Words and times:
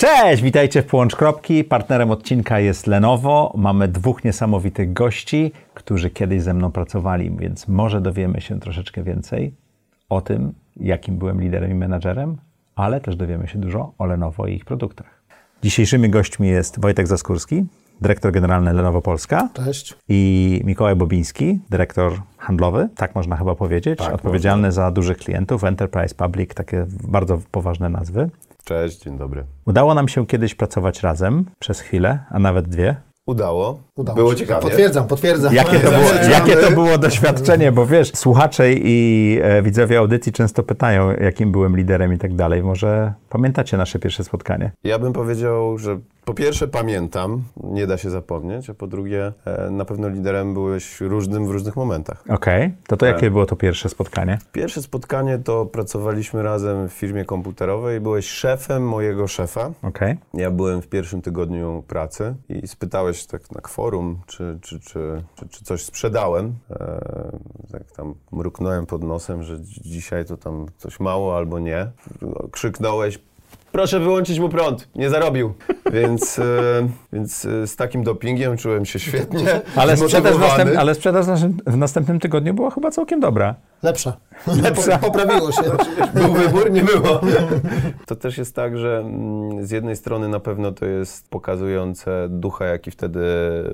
Cześć, 0.00 0.42
witajcie 0.42 0.82
w 0.82 0.86
Połącz 0.86 1.16
Kropki. 1.16 1.64
Partnerem 1.64 2.10
odcinka 2.10 2.60
jest 2.60 2.86
Lenovo. 2.86 3.52
Mamy 3.56 3.88
dwóch 3.88 4.24
niesamowitych 4.24 4.92
gości, 4.92 5.52
którzy 5.74 6.10
kiedyś 6.10 6.42
ze 6.42 6.54
mną 6.54 6.72
pracowali, 6.72 7.30
więc 7.38 7.68
może 7.68 8.00
dowiemy 8.00 8.40
się 8.40 8.60
troszeczkę 8.60 9.02
więcej 9.02 9.54
o 10.08 10.20
tym, 10.20 10.52
jakim 10.76 11.16
byłem 11.16 11.40
liderem 11.40 11.70
i 11.70 11.74
menadżerem, 11.74 12.36
ale 12.76 13.00
też 13.00 13.16
dowiemy 13.16 13.48
się 13.48 13.58
dużo 13.58 13.92
o 13.98 14.06
Lenovo 14.06 14.46
i 14.46 14.54
ich 14.54 14.64
produktach. 14.64 15.22
Dzisiejszymi 15.62 16.10
gośćmi 16.10 16.48
jest 16.48 16.80
Wojtek 16.80 17.06
Zaskórski, 17.06 17.64
dyrektor 18.00 18.32
generalny 18.32 18.72
Lenovo 18.72 19.02
Polska. 19.02 19.48
Cześć. 19.54 19.94
I 20.08 20.60
Mikołaj 20.64 20.96
Bobiński, 20.96 21.58
dyrektor 21.70 22.12
handlowy, 22.38 22.88
tak 22.96 23.14
można 23.14 23.36
chyba 23.36 23.54
powiedzieć, 23.54 23.98
Tak, 23.98 24.14
odpowiedzialny 24.14 24.68
można. 24.68 24.82
za 24.82 24.90
dużych 24.90 25.18
klientów, 25.18 25.64
Enterprise 25.64 26.14
Public, 26.14 26.54
takie 26.54 26.86
bardzo 27.08 27.40
poważne 27.50 27.88
nazwy. 27.88 28.30
Cześć, 28.64 29.02
dzień 29.02 29.18
dobry. 29.18 29.44
Udało 29.66 29.94
nam 29.94 30.08
się 30.08 30.26
kiedyś 30.26 30.54
pracować 30.54 31.02
razem 31.02 31.44
przez 31.58 31.80
chwilę, 31.80 32.24
a 32.30 32.38
nawet 32.38 32.68
dwie. 32.68 33.09
Udało. 33.34 33.78
Udało 33.96 34.16
Było 34.16 34.30
się. 34.30 34.36
ciekawie. 34.36 34.62
Potwierdzam, 34.62 35.06
potwierdzam. 35.06 35.54
Jakie 35.54 35.80
to, 35.80 35.90
było, 35.90 36.30
jakie 36.30 36.56
to 36.56 36.70
było 36.70 36.98
doświadczenie, 36.98 37.72
bo 37.72 37.86
wiesz, 37.86 38.12
słuchacze 38.14 38.72
i 38.72 39.38
e, 39.42 39.62
widzowie 39.62 39.98
audycji 39.98 40.32
często 40.32 40.62
pytają, 40.62 41.10
jakim 41.10 41.52
byłem 41.52 41.76
liderem 41.76 42.12
i 42.12 42.18
tak 42.18 42.34
dalej. 42.34 42.62
Może 42.62 43.12
pamiętacie 43.28 43.76
nasze 43.76 43.98
pierwsze 43.98 44.24
spotkanie? 44.24 44.72
Ja 44.84 44.98
bym 44.98 45.12
powiedział, 45.12 45.78
że 45.78 45.98
po 46.24 46.34
pierwsze 46.34 46.68
pamiętam, 46.68 47.42
nie 47.64 47.86
da 47.86 47.98
się 47.98 48.10
zapomnieć, 48.10 48.70
a 48.70 48.74
po 48.74 48.86
drugie 48.86 49.32
e, 49.44 49.70
na 49.70 49.84
pewno 49.84 50.08
liderem 50.08 50.54
byłeś 50.54 51.00
różnym 51.00 51.46
w 51.46 51.50
różnych 51.50 51.76
momentach. 51.76 52.24
Okej, 52.28 52.74
to 52.86 52.96
to 52.96 53.06
jakie 53.06 53.30
było 53.30 53.46
to 53.46 53.56
pierwsze 53.56 53.88
spotkanie? 53.88 54.38
Pierwsze 54.52 54.82
spotkanie 54.82 55.38
to 55.38 55.66
pracowaliśmy 55.66 56.42
razem 56.42 56.88
w 56.88 56.92
firmie 56.92 57.24
komputerowej. 57.24 58.00
Byłeś 58.00 58.26
szefem 58.26 58.88
mojego 58.88 59.28
szefa. 59.28 59.70
Okej. 59.82 60.16
Ja 60.34 60.50
byłem 60.50 60.82
w 60.82 60.88
pierwszym 60.88 61.22
tygodniu 61.22 61.84
pracy 61.88 62.34
i 62.48 62.68
spytałeś 62.68 63.19
tak 63.26 63.50
na 63.50 63.60
kworum, 63.60 64.20
czy, 64.26 64.58
czy, 64.62 64.80
czy, 64.80 65.24
czy, 65.50 65.64
coś 65.64 65.84
sprzedałem. 65.84 66.54
E, 66.70 67.38
tak 67.72 67.92
tam 67.92 68.14
mruknąłem 68.32 68.86
pod 68.86 69.04
nosem, 69.04 69.42
że 69.42 69.58
dzi- 69.58 69.80
dzisiaj 69.82 70.24
to 70.24 70.36
tam 70.36 70.66
coś 70.78 71.00
mało 71.00 71.36
albo 71.36 71.58
nie. 71.58 71.90
Krzyknąłeś, 72.50 73.18
proszę 73.72 74.00
wyłączyć 74.00 74.38
mu 74.38 74.48
prąd, 74.48 74.88
nie 74.94 75.10
zarobił. 75.10 75.52
Więc, 75.92 76.38
e, 76.38 76.42
więc 77.12 77.44
e, 77.44 77.66
z 77.66 77.76
takim 77.76 78.02
dopingiem 78.04 78.56
czułem 78.56 78.84
się 78.84 78.98
świetnie. 78.98 79.60
Ale, 79.76 79.96
sprzedaż 79.96 80.34
w 80.36 80.40
następ, 80.40 80.70
ale 80.78 80.94
sprzedaż 80.94 81.26
w 81.26 81.28
naszym- 81.28 81.56
w 81.66 81.76
następnym 81.76 82.20
tygodniu 82.20 82.54
była 82.54 82.70
chyba 82.70 82.90
całkiem 82.90 83.20
dobra. 83.20 83.54
Lepsza. 83.82 84.16
Lepsza. 84.62 84.98
Poprawiło 85.08 85.52
się. 85.52 85.62
Był 86.14 86.32
wybór, 86.32 86.70
nie 86.70 86.82
było. 86.82 87.20
To 88.06 88.16
też 88.16 88.38
jest 88.38 88.54
tak, 88.54 88.78
że 88.78 88.98
mm, 88.98 89.66
z 89.66 89.70
jednej 89.70 89.96
strony 89.96 90.28
na 90.28 90.40
pewno 90.40 90.72
to 90.72 90.86
jest 90.86 91.30
pokazujące 91.30 92.26
ducha, 92.30 92.64
jaki 92.64 92.90
wtedy 92.90 93.20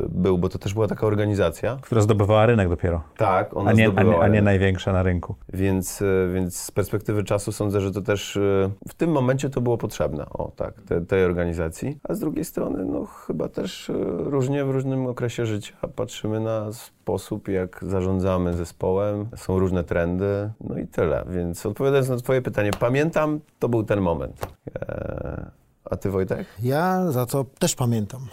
był, 0.09 0.39
bo 0.39 0.49
to 0.49 0.59
też 0.59 0.75
była 0.75 0.89
taka 0.89 1.07
organizacja. 1.07 1.79
Która 1.81 2.01
zdobywała 2.01 2.47
rynek 2.47 2.69
dopiero, 2.69 3.03
Tak, 3.17 3.57
ona 3.57 3.71
a 3.71 3.73
nie, 3.73 3.85
a, 3.85 3.87
nie, 3.87 3.93
zdobywała 3.93 4.25
a 4.25 4.29
nie 4.29 4.43
największa 4.43 4.93
na 4.93 5.03
rynku. 5.03 5.35
Więc, 5.53 6.03
e, 6.03 6.33
więc 6.35 6.57
z 6.57 6.71
perspektywy 6.71 7.25
czasu 7.25 7.53
sądzę, 7.53 7.81
że 7.81 7.93
to 7.93 8.01
też 8.01 8.37
e, 8.37 8.71
w 8.89 8.95
tym 8.95 9.11
momencie 9.11 9.51
to 9.51 9.61
było 9.61 9.79
potrzebne, 9.87 10.27
o 10.31 10.51
tak, 10.57 10.83
te, 10.83 11.01
tej 11.01 11.25
organizacji. 11.25 11.99
A 12.09 12.15
z 12.15 12.19
drugiej 12.19 12.45
strony, 12.45 12.85
no 12.85 13.05
chyba 13.05 13.49
też 13.49 13.91
e, 13.91 13.93
różnie 14.09 14.65
w 14.65 14.71
różnym 14.71 15.07
okresie 15.07 15.47
życia 15.47 15.75
patrzymy 15.97 16.41
na 16.41 16.73
sposób, 16.73 17.49
jak 17.49 17.85
zarządzamy 17.85 18.55
zespołem. 18.55 19.27
Są 19.37 19.59
różne 19.59 19.85
trendy, 19.85 20.51
no 20.61 20.79
i 20.79 20.87
tyle. 20.87 21.25
Więc 21.31 21.67
odpowiadając 21.67 22.09
na 22.09 22.17
twoje 22.17 22.43
pytanie, 22.43 22.71
pamiętam, 22.81 23.41
to 23.59 23.69
był 23.69 23.83
ten 23.83 24.01
moment. 24.01 24.47
E, 24.75 25.51
a 25.91 25.97
ty 25.97 26.11
Wojtek? 26.11 26.47
Ja 26.63 27.13
za 27.13 27.27
to 27.27 27.45
też 27.59 27.75
pamiętam. 27.75 28.27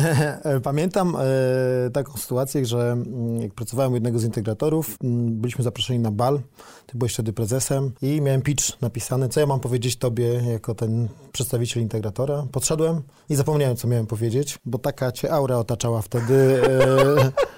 Pamiętam 0.62 1.16
e, 1.16 1.90
taką 1.90 2.12
sytuację, 2.12 2.66
że 2.66 2.92
mm, 2.92 3.40
jak 3.40 3.54
pracowałem 3.54 3.92
u 3.92 3.94
jednego 3.94 4.18
z 4.18 4.24
integratorów, 4.24 4.96
mm, 5.04 5.40
byliśmy 5.40 5.64
zaproszeni 5.64 5.98
na 5.98 6.10
bal. 6.10 6.40
Ty 6.86 6.98
byłeś 6.98 7.14
wtedy 7.14 7.32
prezesem 7.32 7.92
i 8.02 8.20
miałem 8.20 8.42
pitch 8.42 8.80
napisany, 8.80 9.28
co 9.28 9.40
ja 9.40 9.46
mam 9.46 9.60
powiedzieć 9.60 9.96
tobie 9.96 10.42
jako 10.52 10.74
ten 10.74 11.08
przedstawiciel 11.32 11.82
integratora. 11.82 12.46
Podszedłem 12.52 13.02
i 13.28 13.36
zapomniałem, 13.36 13.76
co 13.76 13.88
miałem 13.88 14.06
powiedzieć, 14.06 14.58
bo 14.64 14.78
taka 14.78 15.12
cię 15.12 15.32
aura 15.32 15.56
otaczała 15.56 16.02
wtedy, 16.02 16.62
e, 16.62 17.57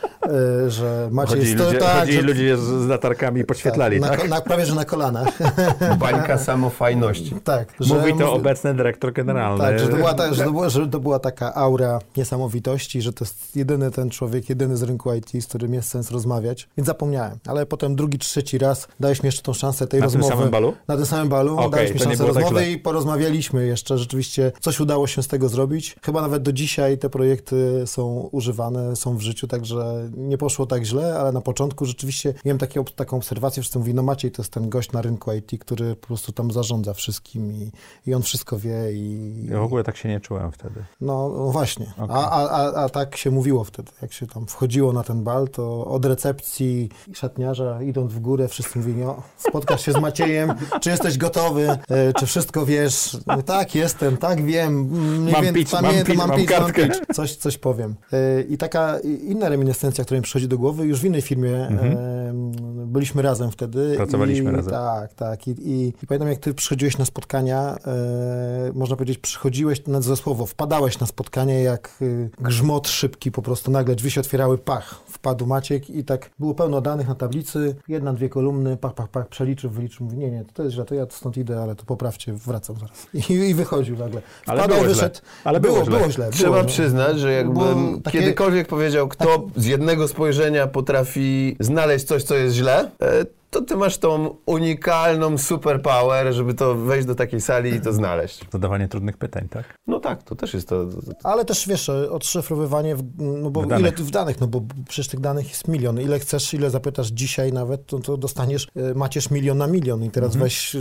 że 0.68 1.08
macie 1.12 1.36
Chodzili 1.36 1.56
to- 1.58 1.64
ludzie, 1.64 1.78
tak, 1.78 2.12
że- 2.12 2.22
ludzie 2.22 2.56
z, 2.56 2.60
z 2.60 2.86
latarkami 2.86 3.40
i 3.40 3.44
podświetlali, 3.44 4.00
na, 4.00 4.08
tak? 4.08 4.20
ko- 4.22 4.28
na, 4.28 4.40
prawie, 4.40 4.66
że 4.66 4.74
na 4.74 4.84
kolanach. 4.84 5.28
Bańka 5.98 6.38
samofajności. 6.38 7.34
tak. 7.44 7.74
że 7.80 7.94
Mówi 7.94 8.14
to 8.18 8.32
obecny 8.32 8.74
dyrektor 8.74 9.12
generalny. 9.12 9.64
Tak, 9.64 9.78
że 9.78 9.88
to, 9.88 9.96
była 9.96 10.14
ta, 10.14 10.34
że, 10.34 10.44
to 10.44 10.50
była, 10.52 10.68
że 10.68 10.88
to 10.88 11.00
była 11.00 11.18
taka 11.18 11.54
aura 11.54 11.98
niesamowitości, 12.16 13.02
że 13.02 13.12
to 13.12 13.24
jest 13.24 13.56
jedyny 13.56 13.90
ten 13.90 14.10
człowiek, 14.10 14.48
jedyny 14.48 14.76
z 14.76 14.82
rynku 14.82 15.14
IT, 15.14 15.30
z 15.44 15.46
którym 15.46 15.74
jest 15.74 15.88
sens 15.88 16.10
rozmawiać. 16.10 16.68
Więc 16.76 16.86
zapomniałem. 16.86 17.38
Ale 17.46 17.66
potem 17.66 17.96
drugi, 17.96 18.18
trzeci 18.18 18.58
raz 18.58 18.88
dałeś 19.00 19.22
mi 19.22 19.26
jeszcze 19.26 19.42
tą 19.42 19.52
szansę 19.52 19.86
tej 19.86 20.00
Na 20.00 20.06
tym 20.06 20.14
rozmowy. 20.20 20.36
samym 20.36 20.50
balu? 20.50 20.74
Na 20.88 20.96
tym 20.96 21.06
samym 21.06 21.28
balu. 21.28 21.56
Okej, 21.58 21.70
dałeś 21.70 21.94
mi 21.94 21.98
szansę 22.00 22.16
tak 22.18 22.26
rozmowy 22.26 22.48
źle. 22.60 22.70
i 22.70 22.78
porozmawialiśmy 22.78 23.66
jeszcze. 23.66 23.98
Rzeczywiście 23.98 24.52
coś 24.60 24.80
udało 24.80 25.06
się 25.06 25.22
z 25.22 25.28
tego 25.28 25.48
zrobić. 25.48 25.96
Chyba 26.04 26.22
nawet 26.22 26.42
do 26.42 26.52
dzisiaj 26.52 26.98
te 26.98 27.10
projekty 27.10 27.82
są 27.86 28.28
używane, 28.32 28.96
są 28.96 29.16
w 29.16 29.20
życiu, 29.20 29.46
także 29.46 30.09
nie 30.16 30.38
poszło 30.38 30.66
tak 30.66 30.84
źle, 30.84 31.18
ale 31.18 31.32
na 31.32 31.40
początku 31.40 31.86
rzeczywiście 31.86 32.34
miałem 32.44 32.58
takie, 32.58 32.84
taką 32.84 33.16
obserwację, 33.16 33.62
wszyscy 33.62 33.78
mówili, 33.78 33.94
no 33.94 34.02
Maciej 34.02 34.30
to 34.30 34.42
jest 34.42 34.52
ten 34.52 34.68
gość 34.68 34.92
na 34.92 35.02
rynku 35.02 35.32
IT, 35.32 35.60
który 35.60 35.96
po 35.96 36.06
prostu 36.06 36.32
tam 36.32 36.50
zarządza 36.50 36.94
wszystkim 36.94 37.52
i, 37.52 37.70
i 38.06 38.14
on 38.14 38.22
wszystko 38.22 38.58
wie 38.58 38.92
i, 38.92 39.46
Ja 39.50 39.58
w 39.60 39.62
ogóle 39.62 39.84
tak 39.84 39.96
się 39.96 40.08
nie 40.08 40.20
czułem 40.20 40.52
wtedy. 40.52 40.84
no, 41.00 41.28
no 41.28 41.50
właśnie. 41.50 41.86
Okej. 41.98 42.16
A, 42.16 42.30
a, 42.30 42.48
a, 42.48 42.84
a 42.84 42.88
tak 42.88 43.16
się 43.16 43.30
mówiło 43.30 43.64
wtedy. 43.64 43.92
Jak 44.02 44.12
się 44.12 44.26
tam 44.26 44.46
wchodziło 44.46 44.92
na 44.92 45.02
ten 45.02 45.24
bal, 45.24 45.48
to 45.48 45.86
od 45.86 46.04
recepcji 46.04 46.88
szatniarza 47.14 47.82
idąc 47.82 48.12
w 48.12 48.20
górę, 48.20 48.48
wszyscy 48.48 48.78
mówili, 48.78 49.02
o, 49.02 49.22
spotkasz 49.36 49.84
się 49.86 49.92
z 49.92 50.00
Maciejem, 50.00 50.52
czy 50.80 50.90
jesteś 50.90 51.18
gotowy, 51.18 51.68
e, 51.88 52.12
czy 52.12 52.26
wszystko 52.26 52.66
wiesz. 52.66 53.16
Mówię, 53.26 53.42
tak, 53.42 53.74
jestem, 53.74 54.16
tak, 54.16 54.44
wiem. 54.44 54.82
Mniej 55.20 55.32
Mam 55.32 55.42
więcej 55.44 55.62
pitch, 55.64 55.72
mam 55.82 55.94
pitch, 55.94 56.08
mam 56.08 56.28
mam 56.28 56.36
pitch, 56.38 56.50
mam 56.52 56.60
kartkę. 56.60 56.86
pitch. 56.88 57.00
Coś, 57.14 57.36
coś 57.36 57.58
powiem. 57.58 57.94
E, 58.12 58.42
I 58.42 58.58
taka 58.58 58.98
inna 59.00 59.48
reminiscencja, 59.48 59.99
która 60.04 60.18
mi 60.18 60.22
przychodzi 60.24 60.48
do 60.48 60.58
głowy, 60.58 60.86
już 60.86 61.00
w 61.00 61.04
innej 61.04 61.22
firmie 61.22 61.50
e, 61.56 62.32
byliśmy 62.86 63.22
razem 63.22 63.50
wtedy. 63.50 63.80
Mhm. 63.80 63.96
Pracowaliśmy 63.96 64.52
I, 64.52 64.54
razem. 64.56 64.72
Tak, 64.72 65.14
tak. 65.14 65.48
I, 65.48 65.50
i, 65.50 65.88
I 66.02 66.06
pamiętam, 66.06 66.28
jak 66.28 66.38
ty 66.38 66.54
przychodziłeś 66.54 66.98
na 66.98 67.04
spotkania, 67.04 67.76
e, 67.86 68.72
można 68.74 68.96
powiedzieć, 68.96 69.18
przychodziłeś 69.18 69.86
na 69.86 70.00
za 70.00 70.16
słowo, 70.16 70.46
wpadałeś 70.46 70.98
na 71.00 71.06
spotkanie 71.06 71.62
jak 71.62 71.90
y, 72.02 72.30
grzmot 72.40 72.88
szybki, 72.88 73.30
po 73.32 73.42
prostu 73.42 73.70
nagle 73.70 73.94
drzwi 73.94 74.10
się 74.10 74.20
otwierały, 74.20 74.58
pach, 74.58 75.00
wpadł 75.06 75.46
Maciek 75.46 75.90
i 75.90 76.04
tak 76.04 76.30
było 76.38 76.54
pełno 76.54 76.80
danych 76.80 77.08
na 77.08 77.14
tablicy, 77.14 77.76
jedna, 77.88 78.12
dwie 78.12 78.28
kolumny, 78.28 78.76
pach, 78.76 78.94
pach, 78.94 79.08
pach, 79.08 79.28
przeliczył, 79.28 79.70
wyliczył, 79.70 80.04
mówi, 80.06 80.18
nie, 80.18 80.30
nie, 80.30 80.44
to 80.54 80.62
jest 80.62 80.74
źle, 80.74 80.84
to 80.84 80.94
ja 80.94 81.06
stąd 81.10 81.36
idę, 81.36 81.62
ale 81.62 81.74
to 81.74 81.84
poprawcie, 81.84 82.32
wracam 82.32 82.76
zaraz. 82.76 83.06
I, 83.30 83.32
i 83.32 83.54
wychodził 83.54 83.96
nagle. 83.98 84.22
Ale 84.46 84.58
Wpadał, 84.60 84.68
było 84.78 84.80
źle. 84.80 84.94
wyszedł. 84.94 85.20
Ale 85.44 85.60
było 85.60 85.74
było, 85.74 85.84
źle. 85.84 85.98
było 85.98 86.10
źle. 86.10 86.24
było 86.24 86.36
Trzeba 86.36 86.58
źle. 86.58 86.68
przyznać, 86.68 87.18
że 87.20 87.32
jakbym 87.32 87.54
Było 87.54 88.00
takie- 88.04 88.18
kiedykolwiek 88.18 88.68
powiedział, 88.68 89.08
kto 89.08 89.46
z 89.56 89.64
jednego 89.66 89.89
spojrzenia 90.08 90.66
potrafi 90.66 91.56
znaleźć 91.60 92.04
coś, 92.04 92.22
co 92.22 92.34
jest 92.34 92.56
źle, 92.56 92.90
e, 93.02 93.39
to 93.50 93.62
ty 93.62 93.76
masz 93.76 93.98
tą 93.98 94.36
unikalną 94.46 95.38
superpower, 95.38 96.32
żeby 96.32 96.54
to 96.54 96.74
wejść 96.74 97.06
do 97.06 97.14
takiej 97.14 97.40
sali 97.40 97.74
i 97.74 97.80
to 97.80 97.92
znaleźć. 97.92 98.44
Zadawanie 98.52 98.88
trudnych 98.88 99.16
pytań, 99.16 99.48
tak? 99.48 99.64
No 99.86 100.00
tak, 100.00 100.22
to 100.22 100.34
też 100.34 100.54
jest 100.54 100.68
to. 100.68 100.86
to, 100.86 101.02
to 101.02 101.12
Ale 101.22 101.44
też 101.44 101.68
wiesz, 101.68 101.88
odszyfrowywanie, 101.88 102.96
w, 102.96 103.02
no 103.18 103.50
bo 103.50 103.60
W 103.62 103.66
ile 103.66 103.76
danych. 103.76 103.94
w 103.98 104.10
danych, 104.10 104.40
no 104.40 104.46
bo 104.46 104.62
przecież 104.88 105.08
tych 105.08 105.20
danych 105.20 105.48
jest 105.48 105.68
milion. 105.68 106.00
Ile 106.00 106.18
chcesz, 106.18 106.54
ile 106.54 106.70
zapytasz 106.70 107.08
dzisiaj 107.08 107.52
nawet, 107.52 107.86
to, 107.86 107.98
to 107.98 108.16
dostaniesz, 108.16 108.68
e, 108.76 108.94
macierz 108.94 109.30
milion 109.30 109.58
na 109.58 109.66
milion 109.66 110.04
i 110.04 110.10
teraz 110.10 110.36
weź... 110.36 110.74
e, 110.74 110.78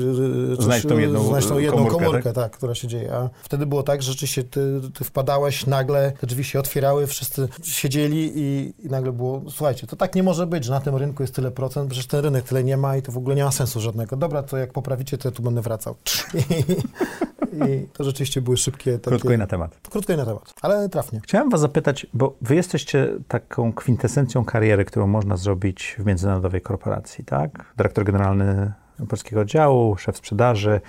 coś, 0.55 0.65
Znajdź 0.65 0.85
tą 0.85 0.97
jedną, 0.97 1.23
znajdź 1.23 1.45
tą 1.45 1.57
e, 1.57 1.61
jedną 1.61 1.77
komórkę, 1.77 2.05
komórkę, 2.05 2.33
tak? 2.33 2.51
która 2.51 2.75
się 2.75 2.87
dzieje. 2.87 3.13
A 3.13 3.29
wtedy 3.43 3.65
było 3.65 3.83
tak, 3.83 4.01
że 4.01 4.11
rzeczywiście 4.11 4.43
ty, 4.43 4.81
ty 4.93 5.03
wpadałeś 5.03 5.65
nagle, 5.65 6.11
te 6.19 6.27
drzwi 6.27 6.43
się 6.43 6.59
otwierały, 6.59 7.07
wszyscy 7.07 7.47
siedzieli 7.63 8.31
i, 8.35 8.73
i 8.79 8.89
nagle 8.89 9.11
było, 9.11 9.41
słuchajcie, 9.49 9.87
to 9.87 9.95
tak 9.95 10.15
nie 10.15 10.23
może 10.23 10.47
być, 10.47 10.65
że 10.65 10.71
na 10.71 10.79
tym 10.79 10.95
rynku 10.95 11.23
jest 11.23 11.35
tyle 11.35 11.51
procent, 11.51 11.89
przecież 11.89 12.07
ten 12.07 12.19
rynek 12.19 12.43
tyle 12.43 12.58
nie 12.63 12.77
ma 12.77 12.97
i 12.97 13.01
to 13.01 13.11
w 13.11 13.17
ogóle 13.17 13.35
nie 13.35 13.43
ma 13.43 13.51
sensu 13.51 13.79
żadnego. 13.79 14.15
Dobra, 14.15 14.43
to 14.43 14.57
jak 14.57 14.73
poprawicie, 14.73 15.17
to 15.17 15.27
ja 15.27 15.31
tu 15.31 15.43
będę 15.43 15.61
wracał. 15.61 15.95
I, 16.33 17.63
i 17.71 17.87
to 17.93 18.03
rzeczywiście 18.03 18.41
były 18.41 18.57
szybkie 18.57 18.91
takie... 18.91 19.09
Krótko 19.09 19.33
i 19.33 19.37
na 19.37 19.47
temat. 19.47 19.79
Krótko 19.89 20.13
i 20.13 20.17
na 20.17 20.25
temat, 20.25 20.53
ale 20.61 20.89
trafnie. 20.89 21.19
Chciałem 21.23 21.49
was 21.49 21.61
zapytać, 21.61 22.07
bo 22.13 22.35
wy 22.41 22.55
jesteście 22.55 23.13
taką 23.27 23.73
kwintesencją 23.73 24.45
kariery, 24.45 24.85
którą 24.85 25.07
można 25.07 25.37
zrobić 25.37 25.95
w 25.99 26.05
międzynarodowej 26.05 26.61
korporacji, 26.61 27.25
tak? 27.25 27.73
Dyrektor 27.77 28.03
generalny 28.05 28.73
polskiego 29.09 29.41
oddziału, 29.41 29.97
szef 29.97 30.17
sprzedaży. 30.17 30.81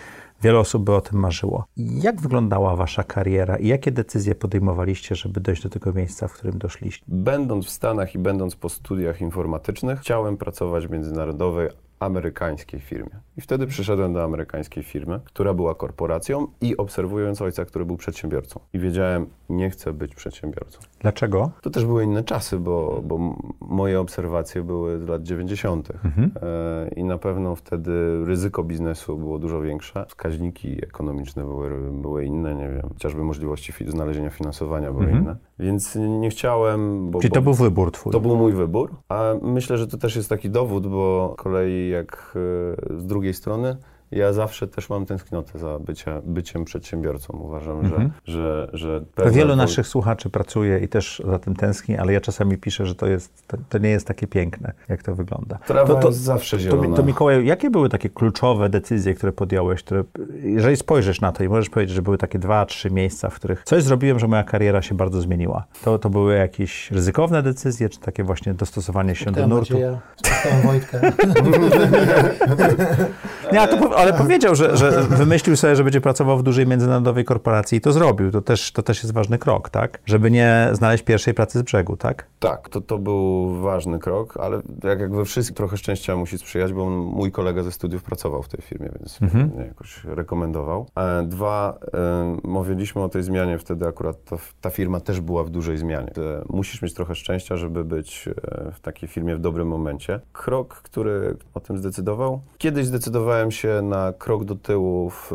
Wiele 0.42 0.58
osób 0.58 0.84
by 0.84 0.94
o 0.94 1.00
tym 1.00 1.18
marzyło. 1.18 1.64
Jak 1.76 2.20
wyglądała 2.20 2.76
wasza 2.76 3.04
kariera 3.04 3.56
i 3.56 3.66
jakie 3.66 3.92
decyzje 3.92 4.34
podejmowaliście, 4.34 5.14
żeby 5.14 5.40
dojść 5.40 5.62
do 5.62 5.68
tego 5.68 5.92
miejsca, 5.92 6.28
w 6.28 6.32
którym 6.32 6.58
doszliście? 6.58 7.04
Będąc 7.08 7.66
w 7.66 7.70
Stanach 7.70 8.14
i 8.14 8.18
będąc 8.18 8.56
po 8.56 8.68
studiach 8.68 9.20
informatycznych, 9.20 10.00
chciałem 10.00 10.36
pracować 10.36 10.86
w 10.86 10.90
międzynarodowej 10.90 11.68
amerykańskiej 11.98 12.80
firmie. 12.80 13.20
I 13.40 13.42
wtedy 13.42 13.66
przyszedłem 13.66 14.12
do 14.12 14.24
amerykańskiej 14.24 14.82
firmy, 14.84 15.20
która 15.24 15.54
była 15.54 15.74
korporacją 15.74 16.46
i 16.60 16.76
obserwując 16.76 17.42
ojca, 17.42 17.64
który 17.64 17.84
był 17.84 17.96
przedsiębiorcą. 17.96 18.60
I 18.72 18.78
wiedziałem, 18.78 19.26
nie 19.48 19.70
chcę 19.70 19.92
być 19.92 20.14
przedsiębiorcą. 20.14 20.78
Dlaczego? 21.00 21.50
To 21.62 21.70
też 21.70 21.84
były 21.84 22.04
inne 22.04 22.24
czasy, 22.24 22.58
bo, 22.58 23.00
bo 23.04 23.36
moje 23.60 24.00
obserwacje 24.00 24.62
były 24.62 24.98
z 24.98 25.08
lat 25.08 25.22
90. 25.22 25.88
Mhm. 26.04 26.30
E, 26.42 26.88
I 26.96 27.04
na 27.04 27.18
pewno 27.18 27.56
wtedy 27.56 28.24
ryzyko 28.24 28.64
biznesu 28.64 29.16
było 29.18 29.38
dużo 29.38 29.60
większe. 29.60 30.04
Wskaźniki 30.08 30.84
ekonomiczne 30.84 31.44
były, 31.44 31.90
były 31.92 32.24
inne, 32.24 32.54
nie 32.54 32.68
wiem, 32.68 32.88
chociażby 32.88 33.24
możliwości 33.24 33.72
znalezienia 33.88 34.30
finansowania 34.30 34.90
były 34.92 35.04
Mhm. 35.04 35.22
inne. 35.22 35.36
Więc 35.58 35.96
nie 36.20 36.30
chciałem, 36.30 37.10
bo, 37.10 37.20
Czyli 37.20 37.32
to 37.32 37.42
był 37.42 37.54
wybór 37.54 37.92
twój. 37.92 38.12
to 38.12 38.20
był 38.20 38.36
mój 38.36 38.52
wybór, 38.52 38.90
a 39.08 39.24
myślę, 39.42 39.78
że 39.78 39.86
to 39.86 39.96
też 39.98 40.16
jest 40.16 40.28
taki 40.28 40.50
dowód, 40.50 40.86
bo 40.86 41.34
kolei 41.38 41.88
jak 41.88 42.36
e, 42.92 42.98
z 43.00 43.06
drugiej 43.06 43.29
strony, 43.32 43.76
ja 44.12 44.32
zawsze 44.32 44.68
też 44.68 44.90
mam 44.90 45.06
tęsknotę 45.06 45.58
za 45.58 45.78
bycia, 45.78 46.20
byciem 46.24 46.64
przedsiębiorcą. 46.64 47.38
Uważam, 47.42 47.80
Mhm. 47.80 48.10
że, 48.24 48.34
że, 48.34 48.70
że 48.72 49.00
To 49.14 49.30
Wielu 49.30 49.56
naszych 49.56 49.86
słuchaczy 49.86 50.30
pracuje 50.30 50.78
i 50.78 50.88
też 50.88 51.22
za 51.26 51.38
tym 51.38 51.56
tęskni, 51.56 51.96
ale 51.98 52.12
ja 52.12 52.20
czasami 52.20 52.56
piszę, 52.58 52.86
że 52.86 52.94
to, 52.94 53.06
jest, 53.06 53.46
to, 53.46 53.56
to 53.68 53.78
nie 53.78 53.90
jest 53.90 54.06
takie 54.06 54.26
piękne, 54.26 54.72
jak 54.88 55.02
to 55.02 55.14
wygląda. 55.14 55.58
Trawa 55.66 55.94
to, 55.94 56.00
to, 56.00 56.08
jest 56.08 56.20
zawsze 56.20 56.56
to, 56.56 56.62
zielona. 56.62 56.88
mi- 56.88 56.94
to 56.96 57.02
Mikołaju, 57.02 57.42
jakie 57.42 57.70
były 57.70 57.88
takie 57.88 58.08
kluczowe 58.10 58.68
decyzje, 58.68 59.14
które 59.14 59.32
podjąłeś, 59.32 59.82
które, 59.82 60.04
jeżeli 60.42 60.76
spojrzysz 60.76 61.20
na 61.20 61.32
to 61.32 61.44
i 61.44 61.48
możesz 61.48 61.70
powiedzieć, 61.70 61.94
że 61.96 62.02
były 62.02 62.18
takie 62.18 62.38
dwa, 62.38 62.66
trzy 62.66 62.90
miejsca, 62.90 63.30
w 63.30 63.34
których 63.34 63.62
coś 63.64 63.82
zrobiłem, 63.82 64.18
że 64.18 64.28
moja 64.28 64.44
kariera 64.44 64.82
się 64.82 64.94
bardzo 64.94 65.20
zmieniła. 65.20 65.64
To, 65.84 65.98
to 65.98 66.10
były 66.10 66.34
jakieś 66.34 66.90
ryzykowne 66.90 67.42
decyzje, 67.42 67.88
czy 67.88 68.00
takie 68.00 68.24
właśnie 68.24 68.54
dostosowanie 68.54 69.14
się 69.14 69.30
do 69.32 69.46
nurtu? 69.46 69.74
Macieja, 69.74 70.00
spotkałem 70.16 70.62
Wojtka. 70.66 71.00
Nie, 73.52 73.60
ale, 73.60 73.76
po- 73.78 73.96
ale 73.96 74.12
powiedział, 74.12 74.54
że, 74.54 74.76
że 74.76 74.90
wymyślił 75.02 75.56
sobie, 75.56 75.76
że 75.76 75.84
będzie 75.84 76.00
pracował 76.00 76.38
w 76.38 76.42
dużej 76.42 76.66
międzynarodowej 76.66 77.24
korporacji 77.24 77.78
i 77.78 77.80
to 77.80 77.92
zrobił. 77.92 78.30
To 78.30 78.42
też, 78.42 78.72
to 78.72 78.82
też 78.82 79.02
jest 79.02 79.14
ważny 79.14 79.38
krok, 79.38 79.70
tak? 79.70 80.00
Żeby 80.06 80.30
nie 80.30 80.68
znaleźć 80.72 81.04
pierwszej 81.04 81.34
pracy 81.34 81.58
z 81.58 81.62
brzegu, 81.62 81.96
tak? 81.96 82.26
Tak, 82.38 82.68
to, 82.68 82.80
to 82.80 82.98
był 82.98 83.54
ważny 83.60 83.98
krok, 83.98 84.36
ale 84.36 84.60
jak, 84.84 85.00
jak 85.00 85.14
we 85.14 85.24
wszystkim 85.24 85.56
trochę 85.56 85.76
szczęścia 85.76 86.16
musi 86.16 86.38
sprzyjać, 86.38 86.72
bo 86.72 86.90
mój 86.90 87.32
kolega 87.32 87.62
ze 87.62 87.72
studiów 87.72 88.02
pracował 88.02 88.42
w 88.42 88.48
tej 88.48 88.60
firmie, 88.62 88.88
więc 88.98 89.22
Mhm. 89.22 89.50
mnie 89.56 89.66
jakoś 89.66 90.04
rekomendował. 90.04 90.86
E, 90.96 91.22
Dwa, 91.22 91.78
e, 91.94 92.36
mówiliśmy 92.44 93.02
o 93.02 93.08
tej 93.08 93.22
zmianie, 93.22 93.58
wtedy 93.58 93.86
akurat 93.86 94.24
ta, 94.24 94.36
ta 94.60 94.70
firma 94.70 95.00
też 95.00 95.20
była 95.20 95.44
w 95.44 95.50
dużej 95.50 95.78
zmianie. 95.78 96.08
E, 96.08 96.42
Musisz 96.48 96.82
mieć 96.82 96.94
trochę 96.94 97.14
szczęścia, 97.14 97.56
żeby 97.56 97.84
być 97.84 98.28
w 98.72 98.80
takiej 98.80 99.08
firmie 99.08 99.36
w 99.36 99.40
dobrym 99.40 99.68
momencie. 99.68 100.20
Krok, 100.32 100.74
który 100.74 101.36
o 101.54 101.60
tym 101.60 101.78
zdecydował. 101.78 102.40
Kiedyś 102.58 102.86
zdecydowałem 102.86 103.39
się 103.48 103.82
na 103.82 104.12
krok 104.12 104.44
do 104.44 104.54
tyłu 104.56 105.10
w, 105.10 105.32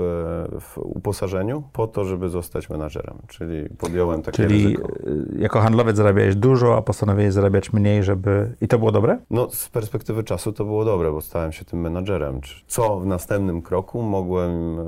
w 0.60 0.78
uposażeniu 0.78 1.63
po 1.74 1.88
to, 1.88 2.06
żeby 2.06 2.30
zostać 2.30 2.69
menadżerem, 2.69 3.18
czyli 3.28 3.69
podjąłem 3.78 4.22
takie 4.22 4.44
Czyli 4.44 4.63
ryzyko. 4.63 4.90
y, 5.07 5.40
jako 5.40 5.60
handlowiec 5.60 5.98
zarabiałeś 5.98 6.36
dużo, 6.36 6.78
a 6.78 6.81
postanowiłeś 6.81 7.34
zarabiać 7.34 7.74
mniej, 7.74 8.04
żeby... 8.04 8.56
I 8.62 8.68
to 8.68 8.80
było 8.80 8.92
dobre? 8.92 9.18
No, 9.30 9.50
z 9.52 9.69
perspektywy 9.69 10.24
czasu 10.24 10.54
to 10.54 10.66
było 10.66 10.86
dobre, 10.86 11.12
bo 11.12 11.22
stałem 11.22 11.52
się 11.52 11.66
tym 11.66 11.81
menadżerem. 11.81 12.42
Co 12.68 13.00
w 13.00 13.06
następnym 13.06 13.62
kroku 13.62 14.02
mogłem, 14.02 14.80
e, 14.80 14.84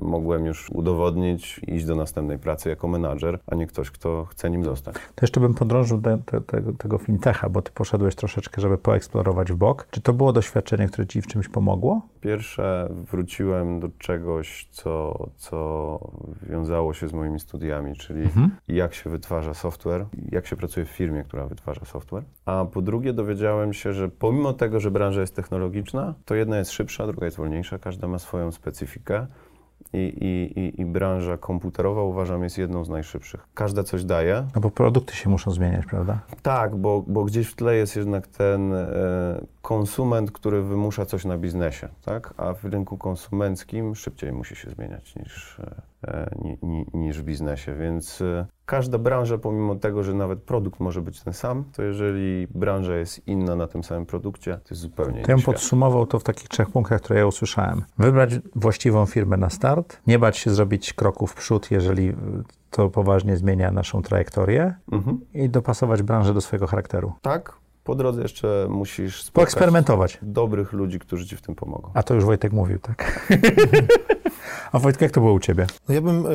mogłem 0.00 0.46
już 0.46 0.70
udowodnić 0.70 1.60
iść 1.66 1.84
do 1.84 1.94
następnej 1.96 2.38
pracy 2.38 2.68
jako 2.68 2.88
menadżer, 2.88 3.38
a 3.46 3.54
nie 3.54 3.66
ktoś, 3.66 3.90
kto 3.90 4.24
chce 4.24 4.50
nim 4.50 4.64
zostać. 4.64 4.94
To 4.94 5.22
jeszcze 5.22 5.40
bym 5.40 5.54
podrążył 5.54 6.00
te, 6.00 6.18
te, 6.26 6.40
tego, 6.40 6.72
tego 6.72 6.98
fintecha, 6.98 7.48
bo 7.48 7.62
ty 7.62 7.72
poszedłeś 7.72 8.14
troszeczkę, 8.14 8.60
żeby 8.60 8.78
poeksplorować 8.78 9.52
w 9.52 9.56
bok. 9.56 9.86
Czy 9.90 10.00
to 10.00 10.12
było 10.12 10.32
doświadczenie, 10.32 10.88
które 10.88 11.06
ci 11.06 11.22
w 11.22 11.26
czymś 11.26 11.48
pomogło? 11.48 12.00
Pierwsze 12.52 12.88
wróciłem 12.90 13.80
do 13.80 13.88
czegoś, 13.98 14.68
co, 14.70 15.26
co 15.36 15.98
wiązało 16.42 16.94
się 16.94 17.08
z 17.08 17.12
moimi 17.12 17.40
studiami, 17.40 17.96
czyli 17.96 18.28
jak 18.68 18.94
się 18.94 19.10
wytwarza 19.10 19.54
software, 19.54 20.06
jak 20.32 20.46
się 20.46 20.56
pracuje 20.56 20.86
w 20.86 20.88
firmie, 20.88 21.24
która 21.24 21.46
wytwarza 21.46 21.84
software. 21.84 22.24
A 22.44 22.64
po 22.64 22.82
drugie 22.82 23.12
dowiedziałem 23.12 23.72
się, 23.72 23.92
że 23.92 24.08
pomimo 24.08 24.52
tego, 24.52 24.80
że 24.80 24.90
branża 24.90 25.20
jest 25.20 25.36
technologiczna, 25.36 26.14
to 26.24 26.34
jedna 26.34 26.58
jest 26.58 26.70
szybsza, 26.70 27.06
druga 27.06 27.24
jest 27.24 27.36
wolniejsza, 27.36 27.78
każda 27.78 28.08
ma 28.08 28.18
swoją 28.18 28.52
specyfikę. 28.52 29.26
I, 29.92 29.98
i, 30.56 30.80
i, 30.80 30.84
branża 30.84 31.38
komputerowa 31.38 32.02
uważam 32.02 32.42
jest 32.42 32.58
jedną 32.58 32.84
z 32.84 32.88
najszybszych. 32.88 33.46
Każda 33.54 33.82
coś 33.82 34.04
daje. 34.04 34.46
No 34.54 34.60
bo 34.60 34.70
produkty 34.70 35.16
się 35.16 35.30
muszą 35.30 35.50
zmieniać, 35.50 35.86
prawda? 35.86 36.20
Tak, 36.42 36.76
bo, 36.76 37.04
bo 37.06 37.24
gdzieś 37.24 37.48
w 37.48 37.54
tle 37.54 37.76
jest 37.76 37.96
jednak 37.96 38.26
ten 38.26 38.72
e, 38.74 38.86
konsument, 39.62 40.32
który 40.32 40.62
wymusza 40.62 41.06
coś 41.06 41.24
na 41.24 41.38
biznesie, 41.38 41.88
tak? 42.04 42.34
A 42.36 42.52
w 42.52 42.64
rynku 42.64 42.98
konsumenckim 42.98 43.94
szybciej 43.94 44.32
musi 44.32 44.56
się 44.56 44.70
zmieniać 44.70 45.16
niż, 45.16 45.60
e, 46.04 46.30
ni, 46.42 46.58
ni, 46.62 46.86
niż 46.94 47.20
w 47.20 47.24
biznesie, 47.24 47.74
więc 47.74 48.20
e, 48.20 48.46
każda 48.66 48.98
branża, 48.98 49.38
pomimo 49.38 49.74
tego, 49.74 50.02
że 50.04 50.14
nawet 50.14 50.42
produkt 50.42 50.80
może 50.80 51.00
być 51.02 51.20
ten 51.20 51.32
sam, 51.32 51.64
to 51.76 51.82
jeżeli 51.82 52.46
branża 52.50 52.96
jest 52.96 53.28
inna 53.28 53.56
na 53.56 53.66
tym 53.66 53.84
samym 53.84 54.06
produkcie, 54.06 54.52
to 54.54 54.66
jest 54.70 54.82
zupełnie 54.82 55.12
To 55.12 55.18
ja 55.18 55.24
inny 55.24 55.34
bym 55.36 55.42
podsumował 55.42 56.06
to 56.06 56.18
w 56.18 56.24
takich 56.24 56.48
trzech 56.48 56.70
punktach, 56.70 57.00
które 57.00 57.18
ja 57.20 57.26
usłyszałem. 57.26 57.82
Wybrać 57.98 58.30
właściwą 58.54 59.06
firmę 59.06 59.36
na 59.36 59.50
start, 59.50 60.00
nie 60.06 60.18
bać 60.18 60.38
się 60.38 60.50
zrobić 60.50 60.92
kroków 60.92 61.30
w 61.32 61.34
przód, 61.34 61.70
jeżeli 61.70 62.08
y, 62.08 62.14
to 62.70 62.90
poważnie 62.90 63.36
zmienia 63.36 63.70
naszą 63.70 64.02
trajektorię 64.02 64.74
Mhm. 64.92 65.20
i 65.34 65.48
dopasować 65.48 66.02
branżę 66.02 66.34
do 66.34 66.40
swojego 66.40 66.66
charakteru. 66.66 67.12
Tak, 67.22 67.52
po 67.84 67.94
drodze 67.94 68.22
jeszcze 68.22 68.66
musisz 68.70 69.22
spotkać 69.22 69.32
Poeksperymentować. 69.34 70.18
dobrych 70.22 70.72
ludzi, 70.72 70.98
którzy 70.98 71.26
ci 71.26 71.36
w 71.36 71.42
tym 71.42 71.54
pomogą. 71.54 71.90
A 71.94 72.02
to 72.02 72.14
już 72.14 72.24
Wojtek 72.24 72.52
mówił, 72.52 72.78
tak? 72.78 73.28
A 74.72 74.78
Wojtek, 74.78 75.00
jak 75.02 75.10
to 75.10 75.20
było 75.20 75.32
u 75.32 75.40
ciebie? 75.40 75.66
No 75.88 75.94
ja 75.94 76.00
bym 76.00 76.26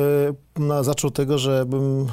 na, 0.58 0.82
zaczął 0.82 1.10
tego, 1.10 1.38
że 1.38 1.66
bym 1.66 2.00
e, 2.02 2.06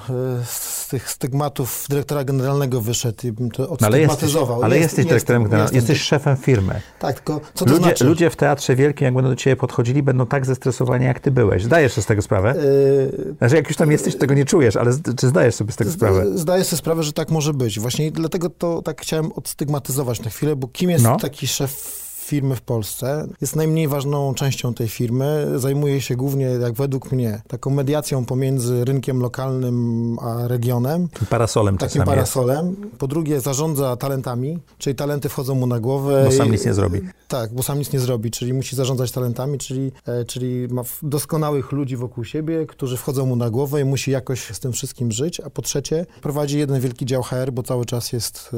z 0.46 0.88
tych 0.88 1.10
stygmatów 1.12 1.86
dyrektora 1.90 2.24
generalnego 2.24 2.82
wyszedł 2.82 3.28
i 3.28 3.32
bym 3.32 3.52
to 3.52 3.64
No, 3.64 3.68
ale 3.88 4.00
jesteś, 4.00 4.14
odstygmatyzował. 4.14 4.64
ale 4.64 4.76
Jest- 4.78 4.84
jesteś 4.90 5.06
dyrektorem 5.06 5.44
generalnym, 5.44 5.76
jesteś 5.76 6.02
szefem 6.02 6.38
firmy. 6.38 6.82
Tak, 7.00 7.16
tylko 7.16 7.42
co 7.54 7.66
to 7.66 7.72
Ludzie, 7.72 7.84
znaczy? 7.84 8.06
ludzie 8.06 8.30
w 8.30 8.36
teatrze 8.36 8.76
wielkim, 8.76 9.06
jak 9.06 9.14
będą 9.14 9.30
do 9.30 9.36
ciebie 9.36 9.56
podchodzili, 9.56 10.04
będą 10.04 10.26
tak 10.26 10.46
zestresowani, 10.46 11.06
jak 11.06 11.20
ty 11.20 11.32
byłeś. 11.32 11.64
Zdajesz 11.64 11.92
sobie 11.94 12.04
z 12.04 12.08
tego 12.08 12.22
sprawę? 12.22 12.50
E, 12.50 13.36
Znaczy, 13.38 13.56
jak 13.56 13.68
już 13.68 13.78
tam 13.78 13.92
jesteś, 13.92 14.16
tego 14.16 14.34
nie 14.34 14.46
czujesz, 14.46 14.76
ale 14.76 14.92
czy 15.20 15.28
zdajesz 15.28 15.56
sobie 15.56 15.72
z 15.72 15.76
tego 15.76 15.92
sprawę? 15.92 16.26
Zdaję 16.38 16.64
sobie 16.64 16.78
sprawę, 16.78 17.04
że 17.04 17.14
tak 17.14 17.30
może 17.32 17.54
być. 17.54 17.80
Właśnie 17.80 18.12
dlatego 18.12 18.50
to 18.50 18.82
tak 18.82 19.02
chciałem 19.02 19.32
odstygmatyzować 19.32 20.24
na 20.24 20.30
chwilę, 20.30 20.56
bo 20.56 20.68
kim 20.68 20.90
jest 20.90 21.04
No. 21.04 21.18
taki 21.18 21.48
szef 21.48 22.05
firmy 22.26 22.56
w 22.56 22.62
Polsce? 22.62 23.28
Jest 23.42 23.56
najmniej 23.56 23.88
ważną 23.88 24.34
częścią 24.34 24.74
tej 24.74 24.88
firmy. 24.88 25.48
Zajmuje 25.56 26.02
się 26.02 26.16
głównie, 26.16 26.46
jak 26.46 26.74
według 26.74 27.12
mnie, 27.12 27.42
taką 27.48 27.70
mediacją 27.70 28.26
pomiędzy 28.26 28.86
rynkiem 28.86 29.22
lokalnym 29.22 30.18
a 30.20 30.48
regionem. 30.48 31.08
Parasolem 31.30 31.78
Takim 31.78 32.04
parasolem. 32.04 32.76
Po 32.98 33.08
drugie, 33.08 33.42
zarządza 33.42 33.96
talentami, 33.96 34.60
czyli 34.78 34.96
talenty 34.96 35.30
wchodzą 35.30 35.56
mu 35.56 35.68
na 35.68 35.80
głowę. 35.80 36.24
Bo 36.26 36.32
sam 36.32 36.48
I- 36.48 36.52
nic 36.52 36.66
nie 36.66 36.74
zrobi. 36.74 37.02
Tak, 37.28 37.54
bo 37.54 37.64
sam 37.64 37.80
nic 37.80 37.94
nie 37.94 38.00
zrobi, 38.00 38.32
czyli 38.32 38.54
musi 38.54 38.76
zarządzać 38.76 39.12
talentami, 39.12 39.58
czyli, 39.58 39.92
e, 40.06 40.26
czyli 40.26 40.68
ma 40.68 40.82
doskonałych 41.04 41.72
ludzi 41.72 41.98
wokół 41.98 42.24
siebie, 42.24 42.66
którzy 42.66 42.98
wchodzą 42.98 43.26
mu 43.26 43.36
na 43.36 43.50
głowę 43.50 43.82
i 43.82 43.86
musi 43.86 44.12
jakoś 44.12 44.40
z 44.54 44.60
tym 44.60 44.72
wszystkim 44.72 45.12
żyć. 45.12 45.40
A 45.40 45.50
po 45.50 45.62
trzecie, 45.62 46.06
prowadzi 46.22 46.58
jeden 46.58 46.80
wielki 46.82 47.06
dział 47.06 47.24
HR, 47.24 47.52
bo 47.52 47.64
cały 47.64 47.86
czas 47.86 48.14
jest 48.14 48.50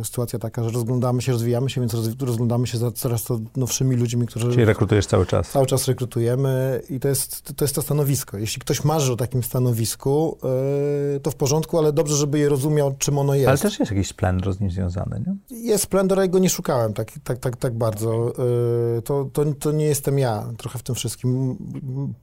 e, 0.00 0.04
sytuacja 0.04 0.38
taka, 0.38 0.64
że 0.64 0.70
rozglądamy 0.70 1.22
się, 1.22 1.32
rozwijamy 1.32 1.70
się, 1.70 1.80
więc 1.80 1.94
roz, 1.94 2.08
rozglądamy 2.20 2.66
się 2.66 2.78
za 2.78 2.90
coraz 3.02 3.24
to 3.24 3.40
nowszymi 3.56 3.96
ludźmi, 3.96 4.26
którzy 4.26 4.50
Czyli 4.50 4.64
rekrutujesz 4.64 5.06
cały 5.06 5.26
czas. 5.26 5.50
cały 5.50 5.66
czas 5.66 5.88
rekrutujemy 5.88 6.82
i 6.90 7.00
to 7.00 7.08
jest, 7.08 7.42
to 7.56 7.64
jest 7.64 7.74
to 7.74 7.82
stanowisko. 7.82 8.38
Jeśli 8.38 8.60
ktoś 8.60 8.84
marzy 8.84 9.12
o 9.12 9.16
takim 9.16 9.42
stanowisku, 9.42 10.38
e, 11.16 11.20
to 11.20 11.30
w 11.30 11.34
porządku, 11.34 11.78
ale 11.78 11.92
dobrze, 11.92 12.16
żeby 12.16 12.38
je 12.38 12.48
rozumiał, 12.48 12.94
czym 12.98 13.18
ono 13.18 13.34
jest. 13.34 13.48
Ale 13.48 13.58
też 13.58 13.78
jest 13.78 13.92
jakiś 13.92 14.08
splendor 14.08 14.52
z 14.54 14.60
nim 14.60 14.70
związany, 14.70 15.22
nie? 15.26 15.58
Jest 15.70 15.84
Splendor, 15.84 16.18
ale 16.18 16.28
go 16.28 16.38
nie 16.38 16.50
szukałem 16.50 16.92
tak, 16.94 17.12
tak, 17.24 17.38
tak, 17.38 17.56
tak 17.56 17.74
bardzo. 17.78 18.32
Yy, 18.96 19.02
To, 19.02 19.28
to, 19.32 19.44
to 19.60 19.72
nie 19.72 19.84
jestem 19.84 20.18
ja 20.18 20.52
trochę 20.58 20.78
w 20.78 20.82
tym 20.82 20.94
wszystkim. 20.94 21.56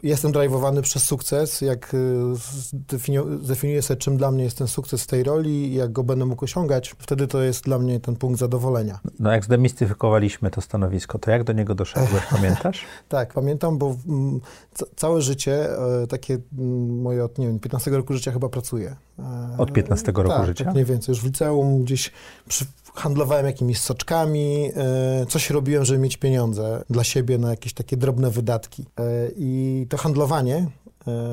Jestem 0.03 0.31
drajwowany 0.31 0.81
przez 0.81 1.03
sukces, 1.03 1.61
jak 1.61 1.93
yy, 1.93 2.33
zdefiniu- 2.73 3.43
zdefiniuję 3.43 3.81
sobie, 3.81 3.97
czym 3.97 4.17
dla 4.17 4.31
mnie 4.31 4.43
jest 4.43 4.57
ten 4.57 4.67
sukces 4.67 5.03
w 5.03 5.07
tej 5.07 5.23
roli 5.23 5.73
jak 5.73 5.91
go 5.91 6.03
będę 6.03 6.25
mógł 6.25 6.45
osiągać, 6.45 6.95
wtedy 6.99 7.27
to 7.27 7.41
jest 7.41 7.63
dla 7.63 7.79
mnie 7.79 7.99
ten 7.99 8.15
punkt 8.15 8.39
zadowolenia. 8.39 8.99
No 9.19 9.31
jak 9.31 9.45
zdemistyfikowaliśmy 9.45 10.51
to 10.51 10.61
stanowisko, 10.73 11.19
to 11.19 11.31
jak 11.31 11.43
do 11.43 11.53
niego 11.53 11.75
doszedłeś, 11.75 12.23
pamiętasz? 12.35 12.81
Tak, 13.09 13.33
pamiętam, 13.33 13.77
bo 13.77 13.95
ca- 14.73 14.85
całe 14.95 15.21
życie, 15.21 15.69
e, 16.03 16.07
takie 16.07 16.37
moje 16.87 17.23
od, 17.23 17.37
nie 17.37 17.47
wiem, 17.47 17.59
15 17.59 17.91
roku 17.91 18.13
życia 18.13 18.31
chyba 18.31 18.49
pracuję. 18.49 18.95
E, 19.19 19.57
Od 19.57 19.71
15 19.73 20.11
roku 20.11 20.29
tak, 20.29 20.45
życia? 20.45 20.65
Tak, 20.65 20.73
mniej 20.73 20.85
więcej. 20.85 21.13
Już 21.13 21.21
w 21.21 21.25
liceum 21.25 21.83
gdzieś 21.83 22.11
przy, 22.47 22.65
handlowałem 22.93 23.45
jakimiś 23.45 23.79
soczkami, 23.79 24.71
e, 24.75 25.25
coś 25.25 25.49
robiłem, 25.49 25.85
żeby 25.85 25.99
mieć 25.99 26.17
pieniądze 26.17 26.83
dla 26.89 27.03
siebie 27.03 27.37
na 27.37 27.49
jakieś 27.49 27.73
takie 27.73 27.97
drobne 27.97 28.29
wydatki. 28.31 28.85
I 29.35 29.85
to 29.89 29.97
handlowanie 29.97 30.67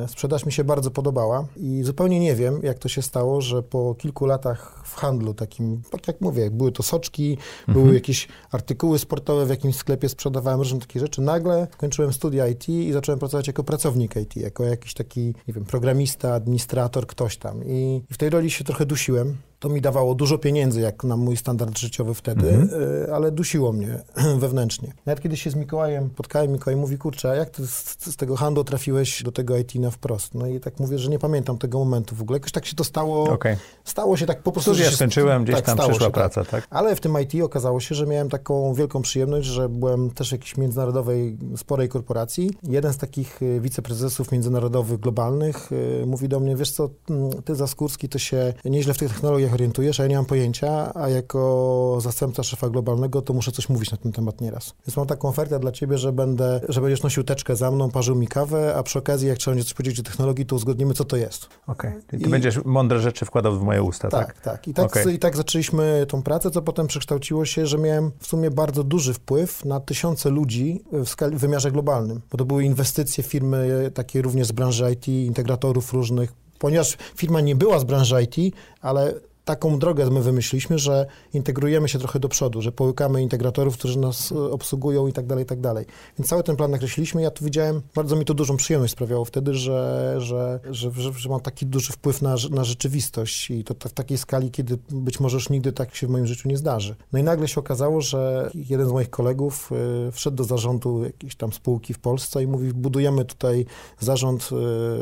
sprzedaż 0.09 0.47
mi 0.47 0.53
się 0.53 0.65
bardzo 0.65 0.91
podobała 0.91 1.47
i 1.57 1.83
zupełnie 1.83 2.21
nie 2.21 2.35
wiem, 2.35 2.61
jak 2.63 2.79
to 2.79 2.89
się 2.89 3.03
stało, 3.03 3.41
że 3.41 3.63
po 3.63 3.95
kilku 3.95 4.27
latach 4.27 4.83
w 4.85 4.95
handlu 4.95 5.35
takim, 5.35 5.83
tak 5.91 6.09
jak 6.09 6.21
mówię, 6.21 6.51
były 6.51 6.73
to 6.73 6.83
soczki, 6.83 7.39
mhm. 7.69 7.79
były 7.79 7.95
jakieś 7.95 8.29
artykuły 8.51 8.99
sportowe 8.99 9.47
w 9.47 9.51
jakimś 9.51 9.77
sklepie, 9.77 10.09
sprzedawałem 10.09 10.61
różne 10.61 10.81
takie 10.81 11.01
rzeczy. 11.01 11.23
Nagle 11.23 11.67
kończyłem 11.77 12.13
studia 12.13 12.49
IT 12.49 12.69
i 12.69 12.93
zacząłem 12.93 13.19
pracować 13.19 13.47
jako 13.47 13.65
pracownik 13.65 14.17
IT, 14.17 14.37
jako 14.37 14.65
jakiś 14.65 14.95
taki, 14.95 15.21
nie 15.49 15.55
wiem, 15.55 15.65
programista, 15.65 16.35
administrator, 16.35 17.07
ktoś 17.07 17.37
tam. 17.37 17.65
I, 17.65 18.03
i 18.11 18.15
w 18.15 18.19
tej 18.19 18.31
roli 18.31 18.51
się 18.51 18.65
trochę 18.65 18.87
dusiłem. 18.87 19.37
To 19.59 19.69
mi 19.69 19.81
dawało 19.81 20.15
dużo 20.15 20.39
pieniędzy, 20.39 20.81
jak 20.81 21.05
na 21.05 21.17
mój 21.17 21.37
standard 21.37 21.79
życiowy 21.79 22.15
wtedy, 22.15 22.49
mhm. 22.49 22.83
Y, 22.83 23.15
ale 23.15 23.31
dusiło 23.31 23.73
mnie 23.73 24.03
wewnętrznie. 24.39 24.93
Nawet 25.07 25.23
kiedy 25.23 25.37
się 25.37 25.51
z 25.51 25.55
Mikołajem 25.55 26.11
spotkałem, 26.15 26.53
Mikołaj 26.53 26.77
mówi, 26.77 26.99
kurczę, 26.99 27.31
a 27.31 27.35
jak 27.35 27.51
ty 27.51 27.67
z, 27.67 27.97
z, 27.99 28.17
tego 28.17 28.37
handlu 28.37 28.65
trafiłeś 28.65 29.23
do 29.23 29.33
tego 29.33 29.57
IT 29.57 29.75
na 29.75 29.91
wprost? 29.91 30.35
No 30.35 30.47
i 30.47 30.61
tak 30.61 30.81
mówię, 30.81 30.99
że 30.99 31.11
nie 31.11 31.19
pamiętam 31.19 31.59
tego 31.59 31.79
momentu 31.79 32.17
w 32.17 32.23
ogóle. 32.23 32.37
Jakoś 32.37 32.53
tak 32.53 32.67
się 32.67 32.77
to 32.77 32.85
stało, 32.85 33.25
okay. 33.25 33.57
stało 33.85 34.17
się 34.17 34.27
tak 34.27 34.43
po 34.43 34.53
prostu. 34.53 34.75
Studia 34.75 34.91
skończyłem, 34.91 35.45
gdzieś 35.45 35.57
tak, 35.57 35.65
tam 35.65 35.79
przyszła 35.79 36.07
tak. 36.07 36.13
praca, 36.13 36.41
tak. 36.41 36.51
tak? 36.51 36.67
Ale 36.71 36.97
w 36.97 37.01
tym 37.01 37.17
IT 37.23 37.43
okazało 37.43 37.81
się, 37.81 37.95
że 37.95 38.07
miałem 38.07 38.29
taką 38.29 38.75
wielką 38.75 39.03
przyjemność, 39.03 39.49
że 39.49 39.69
byłem 39.69 40.11
też 40.11 40.29
w 40.29 40.33
jakiejś 40.33 40.57
międzynarodowej, 40.57 41.39
sporej 41.57 41.89
korporacji. 41.89 42.51
Jeden 42.63 42.93
z 42.93 42.97
takich 42.97 43.43
y, 43.43 43.61
wiceprezesów 43.61 44.33
międzynarodowych, 44.33 45.01
globalnych 45.01 45.73
y, 45.73 46.07
mówi 46.07 46.29
do 46.29 46.41
mnie, 46.41 46.57
wiesz 46.57 46.71
co, 46.71 46.91
mm, 47.11 47.43
ty 47.43 47.55
Zaskórski 47.55 48.09
to 48.09 48.19
się 48.19 48.55
nieźle 48.65 48.95
w 48.95 48.99
tych 48.99 49.13
technologiach 49.13 49.46
orientujesz, 49.53 50.01
a 50.01 50.03
ja 50.03 50.09
nie 50.09 50.17
mam 50.17 50.25
pojęcia, 50.25 50.93
a 50.95 51.09
jako 51.09 51.99
zastępca 52.01 52.43
szefa 52.43 52.69
globalnego 52.71 53.23
to 53.23 53.35
muszę 53.35 53.53
coś 53.53 53.69
mówić 53.69 53.91
na 53.91 53.97
ten 53.97 54.13
temat 54.13 54.41
nieraz. 54.41 54.75
Więc 54.87 54.97
mam 54.97 55.07
taką 55.07 55.29
ofertę 55.29 55.59
dla 55.59 55.73
ciebie, 55.73 55.99
że 55.99 56.13
będę, 56.13 56.61
że 56.69 56.81
będziesz 56.81 57.03
nosił 57.03 57.25
teczkę 57.25 57.57
za 57.57 57.71
mną, 57.71 57.91
parzył 57.91 58.17
mi 58.17 58.29
kawę, 58.29 58.75
a 58.77 58.83
przy 58.83 58.99
okazji, 58.99 59.29
jak 59.29 59.39
trzeba 59.39 59.55
będzie 59.55 59.65
coś 59.65 59.75
powiedzieć 59.75 60.01
o 60.01 60.03
technologii, 60.03 60.47
to 60.47 60.57
uzgodnimy, 60.57 60.95
co 60.95 61.05
to 61.05 61.17
jest. 61.17 61.49
Okej. 61.67 61.91
Okay. 61.91 62.03
Ty 62.07 62.17
I... 62.17 62.29
będziesz 62.29 62.65
mądre 62.65 63.01
rzeczy 63.01 63.25
wkładał 63.25 63.59
w 63.59 63.63
moje 63.63 63.83
usta, 63.83 64.09
tak? 64.09 64.27
Tak, 64.27 64.41
tak. 64.41 64.69
I 64.69 64.75
tak, 64.75 64.87
okay. 64.87 65.13
i 65.13 65.19
tak 65.19 65.37
zaczęliśmy 65.37 66.07
tą 66.09 66.23
pracę, 66.23 66.51
co 66.51 66.63
potem 66.63 66.87
przekształciło 66.87 67.45
się, 67.45 67.67
że 67.67 67.79
miałem 67.79 68.13
w 68.19 68.27
sumie 68.27 68.51
bardzo 68.51 68.85
duży 68.85 69.15
wpływ 69.15 69.65
na 69.65 69.81
tysiące 69.81 70.31
ludzi 70.31 70.85
w, 70.93 71.09
skali, 71.09 71.37
w 71.37 71.41
wymiarze 71.41 71.73
globalnym, 71.73 72.21
bo 72.31 72.39
to 72.39 72.45
były 72.45 72.65
inwestycje 72.65 73.25
firmy 73.25 73.91
takie 73.95 74.23
również 74.23 74.47
z 74.47 74.53
branży 74.53 74.93
IT, 74.93 75.09
integratorów 75.09 75.93
różnych, 75.93 76.33
ponieważ 76.59 76.97
firma 77.17 77.41
nie 77.41 77.57
była 77.57 77.79
z 77.79 77.85
branży 77.85 78.23
IT, 78.23 78.55
ale 78.81 79.15
taką 79.47 79.79
drogę 79.79 80.11
my 80.11 80.23
wymyśliliśmy, 80.23 80.79
że 80.79 81.07
integrujemy 81.35 81.89
się 81.89 81.99
trochę 81.99 82.21
do 82.21 82.29
przodu, 82.29 82.63
że 82.63 82.73
połykamy 82.73 83.23
integratorów, 83.23 83.79
którzy 83.79 83.99
nas 83.99 84.33
e, 84.33 84.51
obsługują 84.51 85.07
i 85.07 85.13
tak 85.13 85.27
dalej, 85.27 85.45
i 85.45 85.47
tak 85.47 85.61
dalej. 85.61 85.87
Więc 86.19 86.29
cały 86.29 86.43
ten 86.43 86.57
plan 86.57 86.71
nakreśliliśmy. 86.71 87.23
Ja 87.23 87.31
tu 87.31 87.45
widziałem, 87.45 87.83
bardzo 87.95 88.17
mi 88.17 88.25
to 88.25 88.35
dużą 88.35 88.57
przyjemność 88.57 88.93
sprawiało 88.93 89.25
wtedy, 89.25 89.55
że, 89.55 90.15
że, 90.19 90.61
że, 90.71 90.91
że, 91.17 91.29
mam 91.29 91.41
taki 91.41 91.67
duży 91.67 91.93
wpływ 91.93 92.23
na, 92.23 92.35
na 92.51 92.65
rzeczywistość 92.65 93.51
i 93.51 93.65
to 93.65 93.89
w 93.89 93.93
takiej 93.93 94.19
skali, 94.19 94.51
kiedy 94.51 94.79
być 94.91 95.21
może 95.21 95.37
już 95.37 95.51
nigdy 95.51 95.73
tak 95.73 95.95
się 95.95 96.07
w 96.07 96.11
moim 96.11 96.27
życiu 96.27 96.49
nie 96.49 96.57
zdarzy. 96.57 96.97
No 97.13 97.19
i 97.19 97.23
nagle 97.23 97.49
się 97.49 97.61
okazało, 97.61 98.01
że 98.01 98.51
jeden 98.55 98.89
z 98.89 98.93
moich 98.93 99.11
kolegów 99.11 99.71
y, 100.09 100.13
wszedł 100.13 100.37
do 100.37 100.45
zarządu 100.45 101.05
jakiejś 101.05 101.37
tam 101.37 101.53
spółki 101.53 101.95
w 101.95 101.99
Polsce 101.99 102.43
i 102.43 102.47
mówi, 102.47 102.73
budujemy 102.73 103.25
tutaj 103.25 103.67
zarząd, 104.01 104.49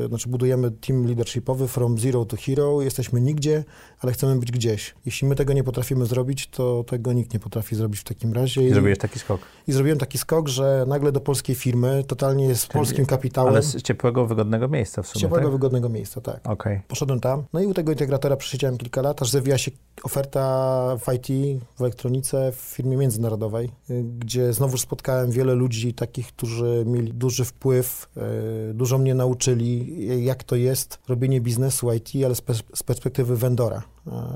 y, 0.05 0.09
znaczy 0.09 0.29
budujemy 0.29 0.71
team 0.71 1.07
leadershipowy 1.07 1.69
from 1.69 1.99
zero 1.99 2.25
to 2.25 2.37
hero, 2.37 2.83
jesteśmy 2.83 3.21
nigdzie, 3.21 3.65
ale 4.01 4.13
chcemy 4.13 4.34
być 4.41 4.53
gdzieś. 4.53 4.95
Jeśli 5.07 5.29
my 5.29 5.37
tego 5.37 5.53
nie 5.53 5.65
potrafimy 5.65 6.07
zrobić, 6.07 6.47
to 6.47 6.85
tego 6.85 7.13
nikt 7.13 7.35
nie 7.35 7.41
potrafi 7.41 7.77
zrobić 7.77 8.01
w 8.01 8.05
takim 8.05 8.33
razie. 8.33 8.69
I 8.69 8.73
zrobiłeś 8.73 8.99
taki 8.99 9.19
skok. 9.19 9.41
I 9.67 9.73
zrobiłem 9.73 9.99
taki 9.99 10.19
skok, 10.19 10.49
że 10.49 10.85
nagle 10.89 11.13
do 11.13 11.21
polskiej 11.21 11.57
firmy, 11.57 12.05
totalnie 12.07 12.55
z 12.55 12.67
polskim 12.67 13.07
kapitałem. 13.07 13.53
Ale 13.53 13.63
z 13.63 13.83
ciepłego, 13.83 14.27
wygodnego 14.27 14.69
miejsca 14.69 15.03
w 15.03 15.07
sumie, 15.07 15.21
Z 15.21 15.23
ciepłego, 15.23 15.45
tak? 15.45 15.53
wygodnego 15.53 15.89
miejsca, 15.89 16.21
tak. 16.21 16.41
Okay. 16.45 16.81
Poszedłem 16.89 17.21
tam, 17.21 17.45
no 17.53 17.61
i 17.61 17.67
u 17.67 17.75
tego 17.75 17.93
integratora 17.93 18.37
przesiedziałem 18.37 18.79
kilka 18.79 19.03
lat, 19.03 19.23
aż 19.23 19.31
zawija 19.31 19.59
się 19.59 19.71
oferta 20.03 20.97
w 20.97 21.15
IT, 21.15 21.61
w 21.77 21.81
elektronice, 21.81 22.53
w 22.53 22.57
firmie 22.57 22.97
międzynarodowej, 22.97 23.71
gdzie 24.19 24.53
znowu 24.53 24.79
spotkałem 24.79 25.31
wiele 25.31 25.55
ludzi 25.55 25.95
takich, 25.95 26.27
którzy 26.27 26.85
mieli 26.87 27.13
duży 27.15 27.45
wpływ, 27.45 28.09
e, 28.17 28.75
dużo 28.75 28.99
mnie 28.99 29.15
nauczyli, 29.15 30.25
jak 30.25 30.45
to 30.45 30.57
jest 30.57 30.99
robienie 31.09 31.41
biznesu 31.41 31.93
IT, 31.93 32.11
ale 32.25 32.35
z 32.75 32.83
perspektywy 32.83 33.37
vendora 33.37 33.83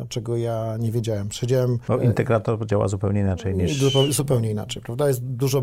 czego 0.08 0.36
ja 0.36 0.76
nie 0.76 0.92
wiedziałem. 0.92 1.32
Siedziałem... 1.32 1.78
No, 1.88 1.96
integrator 1.96 2.66
działa 2.66 2.88
zupełnie 2.88 3.20
inaczej 3.20 3.56
niż... 3.56 3.84
Zupełnie 4.10 4.50
inaczej, 4.50 4.82
prawda? 4.82 5.08
Jest 5.08 5.24
dużo 5.24 5.62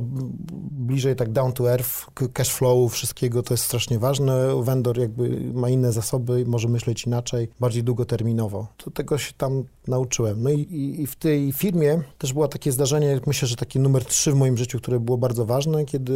bliżej 0.72 1.16
tak 1.16 1.32
down 1.32 1.54
to 1.54 1.72
earth, 1.72 2.06
cash 2.34 2.50
flow, 2.50 2.94
wszystkiego, 2.94 3.44
to 3.44 3.54
jest 3.54 3.64
strasznie 3.64 4.00
ważne. 4.00 4.64
Vendor 4.64 5.00
jakby 5.00 5.40
ma 5.54 5.70
inne 5.70 5.92
zasoby, 5.92 6.46
może 6.48 6.68
myśleć 6.68 7.06
inaczej, 7.06 7.50
bardziej 7.60 7.84
długoterminowo. 7.84 8.68
To 8.78 8.92
tego 8.92 9.18
się 9.18 9.34
tam 9.38 9.64
nauczyłem. 9.88 10.44
No 10.44 10.50
i, 10.50 10.60
i, 10.60 11.02
i 11.02 11.08
w 11.08 11.16
tej 11.16 11.52
firmie 11.52 12.02
też 12.18 12.34
było 12.34 12.48
takie 12.48 12.72
zdarzenie, 12.72 13.20
myślę, 13.28 13.48
że 13.48 13.56
taki 13.56 13.80
numer 13.80 14.06
trzy 14.06 14.32
w 14.32 14.36
moim 14.36 14.58
życiu, 14.58 14.78
które 14.80 15.00
było 15.00 15.18
bardzo 15.18 15.46
ważne, 15.46 15.86
kiedy 15.86 16.16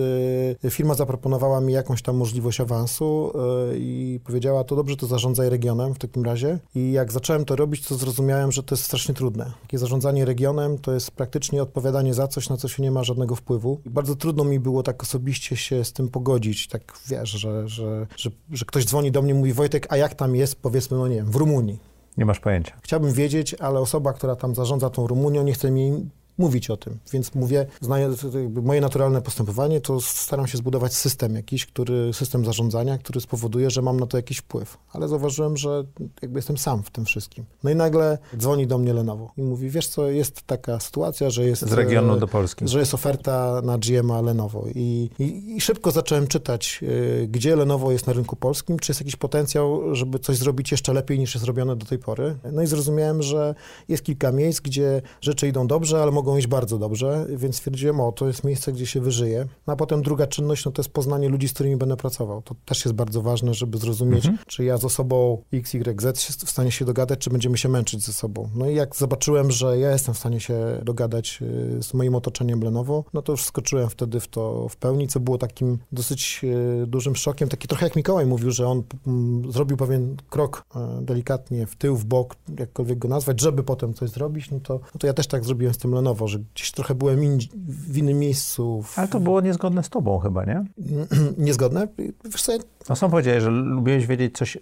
firma 0.69 0.93
zaproponowała 0.93 1.61
mi 1.61 1.73
jakąś 1.73 2.01
tam 2.01 2.17
możliwość 2.17 2.61
awansu 2.61 3.31
yy, 3.69 3.77
i 3.79 4.19
powiedziała, 4.23 4.63
to 4.63 4.75
dobrze, 4.75 4.95
to 4.95 5.07
zarządzaj 5.07 5.49
regionem 5.49 5.93
w 5.93 5.97
takim 5.99 6.23
razie. 6.23 6.59
I 6.75 6.91
jak 6.91 7.11
zacząłem 7.11 7.45
to 7.45 7.55
robić, 7.55 7.78
to 7.81 7.95
zrozumiałem, 7.95 8.51
że 8.51 8.63
to 8.63 8.75
jest 8.75 8.85
strasznie 8.85 9.13
trudne. 9.15 9.51
Takie 9.61 9.77
zarządzanie 9.77 10.25
regionem 10.25 10.77
to 10.77 10.93
jest 10.93 11.11
praktycznie 11.11 11.61
odpowiadanie 11.61 12.13
za 12.13 12.27
coś, 12.27 12.49
na 12.49 12.57
co 12.57 12.67
się 12.67 12.83
nie 12.83 12.91
ma 12.91 13.03
żadnego 13.03 13.35
wpływu. 13.35 13.81
I 13.85 13.89
bardzo 13.89 14.15
trudno 14.15 14.43
mi 14.43 14.59
było 14.59 14.83
tak 14.83 15.03
osobiście 15.03 15.57
się 15.57 15.85
z 15.85 15.93
tym 15.93 16.09
pogodzić. 16.09 16.67
Tak 16.67 16.93
wiesz, 17.07 17.29
że, 17.29 17.67
że, 17.67 18.07
że, 18.17 18.29
że 18.51 18.65
ktoś 18.65 18.85
dzwoni 18.85 19.11
do 19.11 19.21
mnie 19.21 19.31
i 19.31 19.35
mówi, 19.35 19.53
Wojtek, 19.53 19.87
a 19.89 19.97
jak 19.97 20.15
tam 20.15 20.35
jest, 20.35 20.61
powiedzmy, 20.61 20.97
no 20.97 21.07
nie 21.07 21.15
wiem, 21.15 21.31
w 21.31 21.35
Rumunii. 21.35 21.79
Nie 22.17 22.25
masz 22.25 22.39
pojęcia. 22.39 22.73
Chciałbym 22.81 23.13
wiedzieć, 23.13 23.53
ale 23.53 23.79
osoba, 23.79 24.13
która 24.13 24.35
tam 24.35 24.55
zarządza 24.55 24.89
tą 24.89 25.07
Rumunią, 25.07 25.43
nie 25.43 25.53
chce 25.53 25.71
mi 25.71 26.09
mówić 26.39 26.69
o 26.69 26.77
tym. 26.77 26.97
Więc 27.13 27.35
mówię, 27.35 27.65
znając 27.81 28.25
moje 28.61 28.81
naturalne 28.81 29.21
postępowanie, 29.21 29.81
to 29.81 30.01
staram 30.01 30.47
się 30.47 30.57
zbudować 30.57 30.93
system 30.93 31.35
jakiś, 31.35 31.65
który, 31.65 32.13
system 32.13 32.45
zarządzania, 32.45 32.97
który 32.97 33.21
spowoduje, 33.21 33.69
że 33.69 33.81
mam 33.81 33.99
na 33.99 34.07
to 34.07 34.17
jakiś 34.17 34.37
wpływ. 34.37 34.77
Ale 34.93 35.07
zauważyłem, 35.07 35.57
że 35.57 35.83
jakby 36.21 36.37
jestem 36.37 36.57
sam 36.57 36.83
w 36.83 36.89
tym 36.89 37.05
wszystkim. 37.05 37.45
No 37.63 37.69
i 37.69 37.75
nagle 37.75 38.17
dzwoni 38.37 38.67
do 38.67 38.77
mnie 38.77 38.93
Lenovo 38.93 39.31
i 39.37 39.41
mówi, 39.41 39.69
wiesz 39.69 39.87
co, 39.87 40.07
jest 40.07 40.41
taka 40.41 40.79
sytuacja, 40.79 41.29
że 41.29 41.45
jest... 41.45 41.69
Z 41.69 41.73
regionu 41.73 42.17
do 42.17 42.27
Polski. 42.27 42.67
Że 42.67 42.79
jest 42.79 42.93
oferta 42.93 43.61
na 43.63 43.77
GMA 43.77 44.21
Lenovo. 44.21 44.65
I, 44.75 45.09
i, 45.19 45.55
i 45.55 45.61
szybko 45.61 45.91
zacząłem 45.91 46.27
czytać, 46.27 46.79
y, 46.83 47.27
gdzie 47.31 47.55
Lenovo 47.55 47.91
jest 47.91 48.07
na 48.07 48.13
rynku 48.13 48.35
polskim, 48.35 48.79
czy 48.79 48.91
jest 48.91 49.01
jakiś 49.01 49.15
potencjał, 49.15 49.95
żeby 49.95 50.19
coś 50.19 50.37
zrobić 50.37 50.71
jeszcze 50.71 50.93
lepiej 50.93 51.19
niż 51.19 51.35
jest 51.35 51.45
robione 51.45 51.75
do 51.75 51.85
tej 51.85 51.99
pory. 51.99 52.35
No 52.51 52.61
i 52.61 52.67
zrozumiałem, 52.67 53.21
że 53.21 53.55
jest 53.87 54.03
kilka 54.03 54.31
miejsc, 54.31 54.59
gdzie 54.59 55.01
rzeczy 55.21 55.47
idą 55.47 55.67
dobrze, 55.67 56.01
ale 56.01 56.11
mogą 56.11 56.28
mogą 56.29 56.37
iść 56.37 56.47
bardzo 56.47 56.77
dobrze, 56.77 57.25
więc 57.29 57.55
stwierdziłem, 57.55 57.99
o, 57.99 58.11
to 58.11 58.27
jest 58.27 58.43
miejsce, 58.43 58.71
gdzie 58.71 58.85
się 58.85 59.01
wyżyje. 59.01 59.45
No 59.67 59.73
a 59.73 59.75
potem 59.75 60.01
druga 60.01 60.27
czynność, 60.27 60.65
no 60.65 60.71
to 60.71 60.81
jest 60.81 60.89
poznanie 60.89 61.29
ludzi, 61.29 61.47
z 61.47 61.53
którymi 61.53 61.77
będę 61.77 61.97
pracował. 61.97 62.41
To 62.41 62.55
też 62.65 62.85
jest 62.85 62.95
bardzo 62.95 63.21
ważne, 63.21 63.53
żeby 63.53 63.77
zrozumieć, 63.77 64.25
mhm. 64.25 64.45
czy 64.47 64.63
ja 64.63 64.77
z 64.77 64.85
osobą 64.85 65.43
X, 65.53 65.75
Y, 65.75 66.17
Z 66.17 66.43
w 66.45 66.49
stanie 66.49 66.71
się 66.71 66.85
dogadać, 66.85 67.19
czy 67.19 67.29
będziemy 67.29 67.57
się 67.57 67.69
męczyć 67.69 68.05
ze 68.05 68.13
sobą. 68.13 68.49
No 68.55 68.69
i 68.69 68.75
jak 68.75 68.95
zobaczyłem, 68.95 69.51
że 69.51 69.77
ja 69.77 69.91
jestem 69.91 70.13
w 70.13 70.17
stanie 70.17 70.39
się 70.39 70.81
dogadać 70.83 71.39
y, 71.41 71.83
z 71.83 71.93
moim 71.93 72.15
otoczeniem 72.15 72.61
Lenovo, 72.61 73.03
no 73.13 73.21
to 73.21 73.31
już 73.33 73.43
skoczyłem 73.43 73.89
wtedy 73.89 74.19
w 74.19 74.27
to 74.27 74.69
w 74.69 74.75
pełni, 74.75 75.07
co 75.07 75.19
było 75.19 75.37
takim 75.37 75.77
dosyć 75.91 76.41
y, 76.83 76.87
dużym 76.87 77.15
szokiem. 77.15 77.49
Taki 77.49 77.67
trochę 77.67 77.85
jak 77.85 77.95
Mikołaj 77.95 78.25
mówił, 78.25 78.51
że 78.51 78.67
on 78.67 78.83
mm, 79.07 79.51
zrobił 79.51 79.77
pewien 79.77 80.15
krok 80.29 80.63
e, 80.75 81.01
delikatnie 81.01 81.65
w 81.67 81.75
tył, 81.75 81.97
w 81.97 82.05
bok, 82.05 82.35
jakkolwiek 82.59 82.99
go 82.99 83.07
nazwać, 83.07 83.41
żeby 83.41 83.63
potem 83.63 83.93
coś 83.93 84.09
zrobić, 84.09 84.51
no 84.51 84.59
to, 84.59 84.73
no 84.73 84.99
to 84.99 85.07
ja 85.07 85.13
też 85.13 85.27
tak 85.27 85.45
zrobiłem 85.45 85.73
z 85.73 85.77
tym 85.77 85.93
Lenovo 85.93 86.18
że 86.27 86.39
gdzieś 86.55 86.71
trochę 86.71 86.95
byłem 86.95 87.23
in, 87.23 87.39
w 87.67 87.97
innym 87.97 88.19
miejscu. 88.19 88.81
W... 88.81 88.99
Ale 88.99 89.07
to 89.07 89.19
było 89.19 89.41
niezgodne 89.41 89.83
z 89.83 89.89
tobą 89.89 90.19
chyba, 90.19 90.45
nie? 90.45 90.65
niezgodne? 91.37 91.87
Wiesz 92.25 92.41
co, 92.41 92.51
no 92.89 92.95
sam 92.95 93.11
powiedziałeś, 93.11 93.43
że 93.43 93.49
lubiłeś 93.49 94.07
wiedzieć 94.07 94.37
coś, 94.37 94.55
y, 94.55 94.59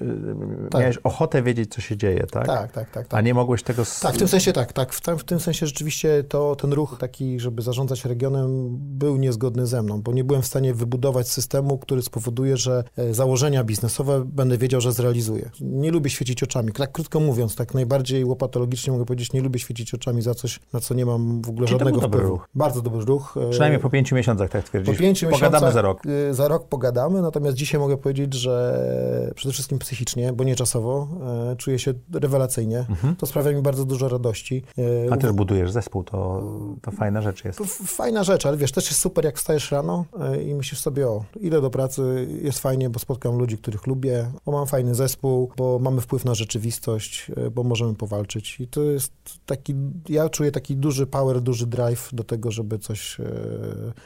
tak. 0.71 0.81
miałeś 0.81 0.97
ochotę 0.97 1.43
wiedzieć, 1.43 1.73
co 1.73 1.81
się 1.81 1.97
dzieje, 1.97 2.27
tak? 2.31 2.47
Tak, 2.47 2.71
tak, 2.71 2.91
tak. 2.91 3.07
tak. 3.07 3.19
A 3.19 3.21
nie 3.21 3.33
mogłeś 3.33 3.63
tego... 3.63 3.83
Tak, 4.01 4.15
w 4.15 4.17
tym 4.17 4.27
sensie 4.27 4.53
tak, 4.53 4.73
tak. 4.73 4.93
W, 4.93 5.01
w 5.17 5.23
tym 5.23 5.39
sensie 5.39 5.65
rzeczywiście 5.65 6.23
to, 6.23 6.55
ten 6.55 6.73
ruch 6.73 6.97
taki, 6.99 7.39
żeby 7.39 7.61
zarządzać 7.61 8.05
regionem 8.05 8.77
był 8.79 9.17
niezgodny 9.17 9.67
ze 9.67 9.83
mną, 9.83 10.01
bo 10.01 10.13
nie 10.13 10.23
byłem 10.23 10.41
w 10.41 10.47
stanie 10.47 10.73
wybudować 10.73 11.29
systemu, 11.29 11.77
który 11.77 12.01
spowoduje, 12.01 12.57
że 12.57 12.83
e, 12.97 13.13
założenia 13.13 13.63
biznesowe 13.63 14.25
będę 14.25 14.57
wiedział, 14.57 14.81
że 14.81 14.91
zrealizuję. 14.91 15.49
Nie 15.61 15.91
lubię 15.91 16.09
świecić 16.09 16.43
oczami. 16.43 16.71
Tak 16.71 16.91
krótko 16.91 17.19
mówiąc, 17.19 17.55
tak 17.55 17.73
najbardziej 17.73 18.25
łopatologicznie 18.25 18.93
mogę 18.93 19.05
powiedzieć, 19.05 19.33
nie 19.33 19.41
lubię 19.41 19.59
świecić 19.59 19.93
oczami 19.93 20.21
za 20.21 20.33
coś, 20.33 20.59
na 20.73 20.79
co 20.79 20.93
nie 20.93 21.05
mam 21.05 21.36
mam 21.37 21.41
w 21.41 21.49
ogóle 21.49 21.67
Czyli 21.67 21.79
to 21.79 21.85
żadnego 21.85 21.99
był 21.99 22.01
dobry 22.01 22.19
wpływu. 22.19 22.35
ruch. 22.37 22.49
Bardzo 22.55 22.81
dobry 22.81 23.05
ruch. 23.05 23.35
E, 23.47 23.49
Przynajmniej 23.49 23.81
po 23.81 23.89
pięciu 23.89 24.15
miesiącach, 24.15 24.49
tak 24.49 24.61
po 24.63 24.67
twierdzisz. 24.67 24.97
pięciu 24.97 25.25
Pogadamy 25.25 25.45
miesiącach, 25.51 25.73
za 25.73 25.81
rok. 25.81 26.05
y, 26.05 26.33
Za 26.33 26.47
rok 26.47 26.67
pogadamy, 26.67 27.21
natomiast 27.21 27.57
dzisiaj 27.57 27.79
mogę 27.81 27.97
powiedzieć, 27.97 28.33
że 28.33 29.31
przede 29.35 29.53
wszystkim 29.53 29.79
psychicznie, 29.79 30.33
bo 30.33 30.43
nie 30.43 30.55
czasowo, 30.55 31.07
e, 31.51 31.55
czuję 31.55 31.79
się 31.79 31.93
rewelacyjnie. 32.13 32.85
To 33.17 33.25
sprawia 33.25 33.51
mi 33.51 33.61
bardzo 33.61 33.85
dużo 33.85 34.09
radości. 34.09 34.63
E, 34.77 34.81
Mhm. 35.07 35.13
A 35.13 35.17
też 35.17 35.31
budujesz 35.31 35.71
zespół, 35.71 36.03
to, 36.03 36.43
to 36.81 36.91
fajna 36.91 37.21
rzecz 37.21 37.45
jest. 37.45 37.57
To 37.57 37.65
fajna 37.85 38.23
rzecz, 38.23 38.45
ale 38.45 38.57
wiesz, 38.57 38.71
też 38.71 38.85
jest 38.87 38.99
super, 38.99 39.25
jak 39.25 39.37
wstajesz 39.37 39.71
rano 39.71 40.05
e, 40.19 40.43
i 40.43 40.53
myślisz 40.55 40.79
sobie, 40.81 41.07
o, 41.07 41.23
idę 41.39 41.61
do 41.61 41.69
pracy, 41.69 42.27
jest 42.41 42.59
fajnie, 42.59 42.89
bo 42.89 42.99
spotkam 42.99 43.37
ludzi, 43.37 43.57
których 43.57 43.87
lubię, 43.87 44.31
bo 44.45 44.51
mam 44.51 44.67
fajny 44.67 44.95
zespół, 44.95 45.51
bo 45.57 45.79
mamy 45.79 46.01
wpływ 46.01 46.25
na 46.25 46.35
rzeczywistość, 46.35 47.31
e, 47.37 47.49
bo 47.51 47.63
możemy 47.63 47.95
powalczyć. 47.95 48.59
I 48.59 48.67
to 48.67 48.81
jest 48.83 49.11
taki, 49.45 49.75
ja 50.09 50.29
czuję 50.29 50.51
taki 50.51 50.75
duży 50.77 51.07
power, 51.07 51.26
duży 51.41 51.67
drive 51.67 52.09
do 52.13 52.23
tego, 52.23 52.51
żeby 52.51 52.79
coś 52.79 53.19
e, 53.19 53.23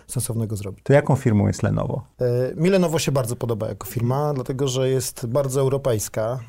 sensownego 0.07 0.55
zrobić. 0.55 0.83
To 0.83 0.93
jaką 0.93 1.15
firmą 1.15 1.47
jest 1.47 1.63
Lenovo? 1.63 2.01
E, 2.21 2.55
Mi 2.55 2.69
Lenovo 2.69 2.99
się 2.99 3.11
bardzo 3.11 3.35
podoba 3.35 3.67
jako 3.67 3.87
firma, 3.87 4.33
dlatego 4.33 4.67
że 4.67 4.89
jest 4.89 5.25
bardzo 5.25 5.61
europejska. 5.61 6.39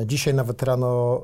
E, 0.00 0.06
Dzisiaj 0.06 0.34
nawet 0.34 0.62
rano 0.62 1.22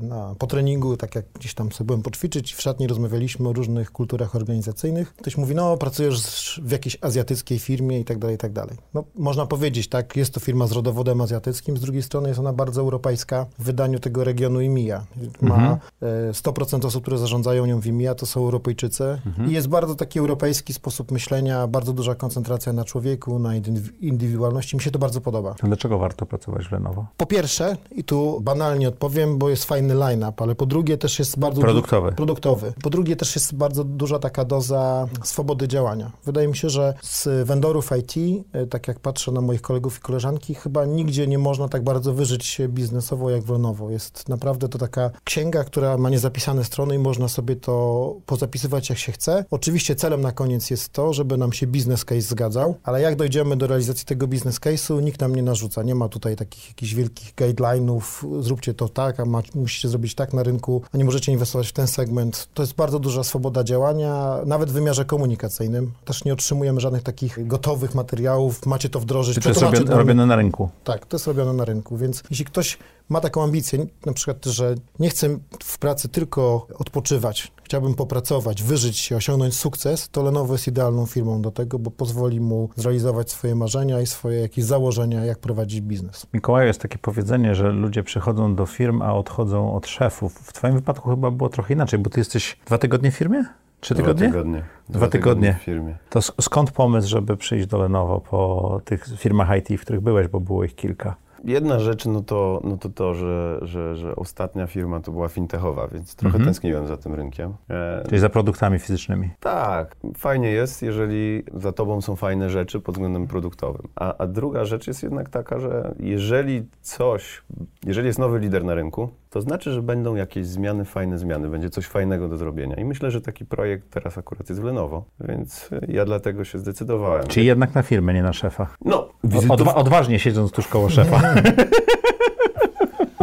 na, 0.00 0.34
po 0.38 0.46
treningu, 0.46 0.96
tak 0.96 1.14
jak 1.14 1.24
gdzieś 1.34 1.54
tam 1.54 1.72
sobie 1.72 1.86
byłem 1.86 2.02
poćwiczyć, 2.02 2.54
w 2.54 2.62
szatni 2.62 2.86
rozmawialiśmy 2.86 3.48
o 3.48 3.52
różnych 3.52 3.90
kulturach 3.92 4.36
organizacyjnych. 4.36 5.14
Ktoś 5.14 5.36
mówi, 5.36 5.54
no 5.54 5.76
pracujesz 5.76 6.60
w 6.64 6.70
jakiejś 6.70 6.98
azjatyckiej 7.00 7.58
firmie 7.58 8.00
i 8.00 8.04
tak 8.04 8.18
dalej, 8.18 8.34
i 8.36 8.38
tak 8.38 8.52
dalej. 8.52 8.76
No 8.94 9.04
można 9.14 9.46
powiedzieć, 9.46 9.88
tak, 9.88 10.16
jest 10.16 10.34
to 10.34 10.40
firma 10.40 10.66
z 10.66 10.72
rodowodem 10.72 11.20
azjatyckim, 11.20 11.76
z 11.76 11.80
drugiej 11.80 12.02
strony 12.02 12.28
jest 12.28 12.40
ona 12.40 12.52
bardzo 12.52 12.80
europejska 12.80 13.46
w 13.58 13.64
wydaniu 13.64 13.98
tego 13.98 14.24
regionu 14.24 14.60
IMIA. 14.60 15.04
Ma 15.40 15.54
Mhm. 15.54 15.78
e, 16.02 16.32
100% 16.32 16.84
osób, 16.86 17.02
które 17.02 17.18
zarządzają 17.18 17.66
nią 17.66 17.80
w 17.80 17.86
IMIA, 17.86 18.03
to 18.14 18.26
są 18.26 18.40
Europejczycy 18.40 19.18
i 19.48 19.52
jest 19.52 19.68
bardzo 19.68 19.94
taki 19.94 20.18
europejski 20.18 20.72
sposób 20.74 21.10
myślenia, 21.12 21.66
bardzo 21.66 21.92
duża 21.92 22.14
koncentracja 22.14 22.72
na 22.72 22.84
człowieku, 22.84 23.38
na 23.38 23.48
indywi- 23.60 23.90
indywidualności. 24.00 24.76
Mi 24.76 24.82
się 24.82 24.90
to 24.90 24.98
bardzo 24.98 25.20
podoba. 25.20 25.54
To 25.54 25.66
dlaczego 25.66 25.98
warto 25.98 26.26
pracować 26.26 26.66
w 26.68 26.72
Lenovo? 26.72 27.06
Po 27.16 27.26
pierwsze, 27.26 27.76
i 27.92 28.04
tu 28.04 28.40
banalnie 28.40 28.88
odpowiem, 28.88 29.38
bo 29.38 29.48
jest 29.50 29.64
fajny 29.64 29.94
line-up, 29.94 30.32
ale 30.44 30.54
po 30.54 30.66
drugie 30.66 30.98
też 30.98 31.18
jest 31.18 31.38
bardzo... 31.38 31.56
du- 31.60 31.62
Produktowy. 31.66 32.12
produktowy. 32.12 32.72
Po 32.82 32.90
drugie 32.90 33.16
też 33.16 33.34
jest 33.34 33.54
bardzo 33.54 33.84
duża 33.84 34.18
taka 34.18 34.44
doza 34.44 35.08
swobody 35.22 35.68
działania. 35.68 36.10
Wydaje 36.24 36.48
mi 36.48 36.56
się, 36.56 36.70
że 36.70 36.94
z 37.02 37.46
vendorów 37.48 37.90
IT, 38.00 38.16
y, 38.16 38.66
tak 38.66 38.88
jak 38.88 39.00
patrzę 39.00 39.32
na 39.32 39.40
moich 39.40 39.62
kolegów 39.62 39.98
i 39.98 40.00
koleżanki, 40.00 40.54
chyba 40.54 40.84
nigdzie 40.84 41.26
nie 41.26 41.38
można 41.38 41.68
tak 41.68 41.84
bardzo 41.84 42.12
wyżyć 42.14 42.46
się 42.46 42.68
biznesowo 42.68 43.30
jak 43.30 43.42
w 43.42 43.50
Lenovo. 43.50 43.90
Jest 43.90 44.28
naprawdę 44.28 44.68
to 44.68 44.78
taka 44.78 45.10
księga, 45.24 45.64
która 45.64 45.98
ma 45.98 46.10
niezapisane 46.10 46.64
strony 46.64 46.94
i 46.94 46.98
można 46.98 47.28
sobie 47.28 47.56
to 47.56 47.93
pozapisywać 48.26 48.90
jak 48.90 48.98
się 48.98 49.12
chce. 49.12 49.44
Oczywiście 49.50 49.96
celem 49.96 50.20
na 50.20 50.32
koniec 50.32 50.70
jest 50.70 50.88
to, 50.92 51.12
żeby 51.12 51.36
nam 51.36 51.52
się 51.52 51.66
biznes 51.66 52.04
case 52.04 52.20
zgadzał, 52.20 52.74
ale 52.82 53.00
jak 53.00 53.16
dojdziemy 53.16 53.56
do 53.56 53.66
realizacji 53.66 54.06
tego 54.06 54.26
biznes 54.26 54.60
case'u, 54.60 55.02
nikt 55.02 55.20
nam 55.20 55.34
nie 55.34 55.42
narzuca. 55.42 55.82
Nie 55.82 55.94
ma 55.94 56.08
tutaj 56.08 56.36
takich 56.36 56.68
jakichś 56.68 56.94
wielkich 56.94 57.34
guideline'ów, 57.34 58.02
zróbcie 58.42 58.74
to 58.74 58.88
tak, 58.88 59.20
a 59.20 59.24
ma, 59.24 59.42
musicie 59.54 59.88
zrobić 59.88 60.14
tak 60.14 60.32
na 60.32 60.42
rynku, 60.42 60.82
a 60.92 60.96
nie 60.96 61.04
możecie 61.04 61.32
inwestować 61.32 61.68
w 61.68 61.72
ten 61.72 61.86
segment. 61.86 62.48
To 62.54 62.62
jest 62.62 62.74
bardzo 62.74 62.98
duża 62.98 63.24
swoboda 63.24 63.64
działania, 63.64 64.38
nawet 64.46 64.70
w 64.70 64.72
wymiarze 64.72 65.04
komunikacyjnym. 65.04 65.92
Też 66.04 66.24
nie 66.24 66.32
otrzymujemy 66.32 66.80
żadnych 66.80 67.02
takich 67.02 67.46
gotowych 67.46 67.94
materiałów, 67.94 68.66
macie 68.66 68.88
to 68.88 69.00
wdrożyć. 69.00 69.34
Czy 69.34 69.40
to 69.40 69.48
jest 69.48 69.60
dla 69.60 69.70
mnie. 69.70 69.80
robione 69.80 70.26
na 70.26 70.36
rynku? 70.36 70.68
Tak, 70.84 71.06
to 71.06 71.16
jest 71.16 71.26
robione 71.26 71.52
na 71.52 71.64
rynku, 71.64 71.96
więc 71.96 72.22
jeśli 72.30 72.44
ktoś 72.44 72.78
ma 73.08 73.20
taką 73.20 73.42
ambicję, 73.42 73.86
na 74.06 74.12
przykład, 74.12 74.44
że 74.44 74.74
nie 74.98 75.08
chce 75.10 75.38
w 75.62 75.78
pracy 75.78 76.08
tylko 76.08 76.66
odpoczywać, 76.78 77.52
chciałbym 77.62 77.94
popracować, 77.94 78.62
wyżyć 78.62 78.98
się, 78.98 79.16
osiągnąć 79.16 79.56
sukces, 79.56 80.08
to 80.08 80.22
Lenovo 80.22 80.54
jest 80.54 80.68
idealną 80.68 81.06
firmą 81.06 81.42
do 81.42 81.50
tego, 81.50 81.78
bo 81.78 81.90
pozwoli 81.90 82.40
mu 82.40 82.68
zrealizować 82.76 83.30
swoje 83.30 83.54
marzenia 83.54 84.00
i 84.00 84.06
swoje 84.06 84.40
jakieś 84.40 84.64
założenia, 84.64 85.24
jak 85.24 85.38
prowadzić 85.38 85.80
biznes. 85.80 86.26
Mikołaju, 86.34 86.66
jest 86.66 86.80
takie 86.80 86.98
powiedzenie, 86.98 87.54
że 87.54 87.70
ludzie 87.72 88.02
przychodzą 88.02 88.54
do 88.54 88.66
firm, 88.66 89.02
a 89.02 89.14
odchodzą 89.14 89.74
od 89.74 89.86
szefów. 89.86 90.34
W 90.34 90.52
twoim 90.52 90.74
wypadku 90.74 91.10
chyba 91.10 91.30
było 91.30 91.48
trochę 91.50 91.74
inaczej, 91.74 91.98
bo 91.98 92.10
ty 92.10 92.20
jesteś 92.20 92.56
dwa 92.66 92.78
tygodnie 92.78 93.10
w 93.10 93.14
firmie? 93.16 93.44
Trzy 93.80 93.94
tygodnie? 93.94 94.28
Dwa 94.28 94.32
tygodnie. 94.38 94.62
Dwa 94.88 95.08
tygodnie. 95.08 95.56
w 95.60 95.62
firmie. 95.64 95.98
To 96.10 96.20
sk- 96.20 96.32
skąd 96.42 96.70
pomysł, 96.70 97.08
żeby 97.08 97.36
przyjść 97.36 97.66
do 97.66 97.78
Lenovo 97.78 98.20
po 98.20 98.80
tych 98.84 99.06
firmach 99.18 99.48
IT, 99.58 99.80
w 99.80 99.82
których 99.82 100.00
byłeś, 100.00 100.28
bo 100.28 100.40
było 100.40 100.64
ich 100.64 100.74
kilka? 100.74 101.16
Jedna 101.44 101.78
rzecz, 101.80 102.06
no 102.06 102.20
to 102.22 102.60
no 102.64 102.76
to, 102.76 102.88
to 102.88 103.14
że, 103.14 103.58
że, 103.62 103.96
że 103.96 104.16
ostatnia 104.16 104.66
firma 104.66 105.00
to 105.00 105.12
była 105.12 105.28
fintechowa, 105.28 105.88
więc 105.88 106.14
trochę 106.16 106.34
Mhm. 106.36 106.44
tęskniłem 106.44 106.86
za 106.86 106.96
tym 106.96 107.14
rynkiem. 107.14 107.54
E, 107.70 108.04
Czyli 108.08 108.18
za 108.20 108.28
produktami 108.28 108.78
fizycznymi. 108.78 109.30
tak, 109.40 109.96
fajnie 110.16 110.50
jest, 110.50 110.82
jeżeli 110.82 111.42
za 111.54 111.72
tobą 111.72 112.00
są 112.00 112.16
fajne 112.16 112.50
rzeczy 112.50 112.80
pod 112.80 112.94
względem 112.94 113.26
produktowym. 113.26 113.88
A, 113.96 114.16
a 114.18 114.26
druga 114.26 114.64
rzecz 114.64 114.86
jest 114.86 115.02
jednak 115.02 115.28
taka, 115.28 115.58
że 115.58 115.94
jeżeli 116.00 116.66
coś, 116.82 117.42
jeżeli 117.86 118.06
jest 118.06 118.18
nowy 118.18 118.38
lider 118.38 118.64
na 118.64 118.74
rynku, 118.74 119.08
to 119.34 119.40
znaczy, 119.40 119.72
że 119.72 119.82
będą 119.82 120.14
jakieś 120.14 120.46
zmiany, 120.46 120.84
fajne 120.84 121.18
zmiany, 121.18 121.48
będzie 121.48 121.70
coś 121.70 121.86
fajnego 121.86 122.28
do 122.28 122.36
zrobienia. 122.36 122.76
I 122.76 122.84
myślę, 122.84 123.10
że 123.10 123.20
taki 123.20 123.44
projekt 123.46 123.90
teraz 123.90 124.18
akurat 124.18 124.48
jest 124.48 124.60
w 124.60 124.64
Lenovo, 124.64 125.04
więc 125.20 125.70
e, 125.72 125.92
ja 125.92 126.04
dlatego 126.04 126.44
się 126.44 126.58
zdecydowałem. 126.58 127.26
Czyli 127.26 127.46
jednak 127.46 127.74
na 127.74 127.82
firmę, 127.82 128.14
nie 128.14 128.22
na 128.22 128.32
szefa. 128.32 128.66
No, 128.84 129.08
Odwa- 129.24 129.74
odważnie 129.74 130.18
siedząc 130.18 130.52
tuż 130.52 130.68
koło 130.68 130.88
szefa. 130.88 131.20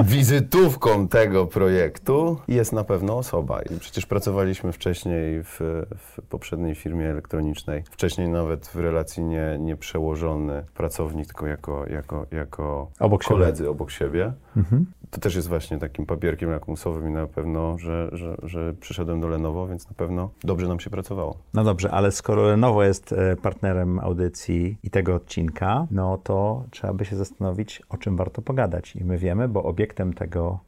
Wizytówką 0.04 1.08
tego 1.08 1.46
projektu 1.46 2.38
jest 2.48 2.74
na 2.74 2.84
pewno 2.84 3.18
osoba. 3.18 3.62
I 3.62 3.80
przecież 3.80 4.06
pracowaliśmy 4.06 4.72
wcześniej 4.72 5.44
w, 5.44 5.60
w 5.98 6.22
poprzedniej 6.30 6.76
firmie 6.76 7.10
elektronicznej. 7.10 7.84
Wcześniej 7.92 8.28
nawet 8.30 8.68
w 8.68 8.76
relacji 8.76 9.24
nie, 9.24 9.58
nie 9.60 9.76
przełożony 9.78 10.64
pracownik, 10.74 11.28
tylko 11.28 11.48
jako, 11.48 11.86
jako, 11.90 12.26
jako 12.32 12.92
Obok 13.00 13.24
siebie. 13.24 13.36
koledzy 13.36 13.70
obok 13.70 13.92
siebie. 13.92 14.34
Mhm. 14.58 14.86
To 15.12 15.20
też 15.20 15.36
jest 15.36 15.48
właśnie 15.48 15.78
takim 15.78 16.06
papierkiem 16.06 16.52
lakmusowym 16.52 17.10
i 17.10 17.12
na 17.12 17.28
pewno, 17.28 17.78
że, 17.78 18.10
że, 18.12 18.38
że 18.44 18.74
przyszedłem 18.74 19.22
do 19.22 19.28
Lenovo, 19.28 19.68
więc 19.68 19.88
na 19.88 19.94
pewno 19.94 20.30
dobrze 20.44 20.68
nam 20.68 20.80
się 20.80 20.90
pracowało. 20.90 21.38
No 21.54 21.64
dobrze, 21.64 21.92
ale 21.92 22.12
skoro 22.12 22.44
Lenovo 22.44 22.84
jest 22.84 23.14
e, 23.14 23.36
partnerem 23.36 24.00
audycji 24.00 24.78
i 24.84 24.90
tego 24.90 25.16
odcinka, 25.16 25.88
no 25.92 26.18
to 26.18 26.64
trzeba 26.72 26.94
by 26.94 27.06
się 27.06 27.16
zastanowić, 27.16 27.82
o 27.90 27.98
czym 27.98 28.18
warto 28.18 28.42
pogadać. 28.42 28.96
I 28.96 29.04
my 29.04 29.18
wiemy, 29.18 29.48
bo 29.48 29.64
obiektem 29.64 30.14
tego 30.14 30.60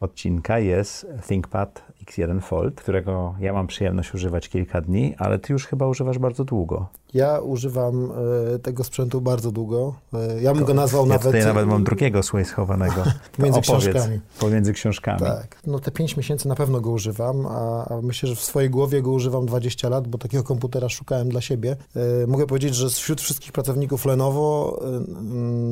odcinka 0.00 0.58
jest 0.58 1.06
ThinkPad 1.28 1.84
X1 2.08 2.40
Fold, 2.40 2.74
którego 2.74 3.34
ja 3.40 3.52
mam 3.52 3.66
przyjemność 3.66 4.14
używać 4.14 4.48
kilka 4.48 4.80
dni, 4.80 5.14
ale 5.18 5.38
ty 5.38 5.52
już 5.52 5.66
chyba 5.66 5.86
używasz 5.86 6.18
bardzo 6.18 6.44
długo. 6.44 6.86
Ja 7.14 7.40
używam 7.40 8.12
e, 8.54 8.58
tego 8.58 8.84
sprzętu 8.84 9.20
bardzo 9.20 9.52
długo. 9.52 9.94
E, 10.14 10.42
ja 10.42 10.54
bym 10.54 10.64
go 10.64 10.74
nazwał 10.74 11.02
Ja 11.02 11.08
nawet... 11.08 11.22
tutaj 11.26 11.44
nawet 11.44 11.66
mam 11.66 11.84
drugiego 11.84 12.22
słuchaj 12.22 12.44
schowanego. 12.44 12.94
To 13.32 13.36
Pomiędzy 13.36 13.58
opowiedz. 13.60 13.84
książkami. 13.84 14.20
Pomiędzy 14.40 14.72
książkami. 14.72 15.20
Tak. 15.20 15.60
No 15.66 15.78
te 15.78 15.90
5 15.90 16.16
miesięcy 16.16 16.48
na 16.48 16.54
pewno 16.54 16.80
go 16.80 16.90
używam, 16.90 17.46
a, 17.46 17.84
a 17.88 18.00
myślę, 18.02 18.28
że 18.28 18.34
w 18.36 18.40
swojej 18.40 18.70
głowie 18.70 19.02
go 19.02 19.10
używam 19.10 19.46
20 19.46 19.88
lat, 19.88 20.08
bo 20.08 20.18
takiego 20.18 20.44
komputera 20.44 20.88
szukałem 20.88 21.28
dla 21.28 21.40
siebie. 21.40 21.76
E, 21.96 22.26
mogę 22.26 22.46
powiedzieć, 22.46 22.74
że 22.74 22.88
wśród 22.88 23.20
wszystkich 23.20 23.52
pracowników 23.52 24.04
Lenovo 24.06 24.78
e, 24.84 25.00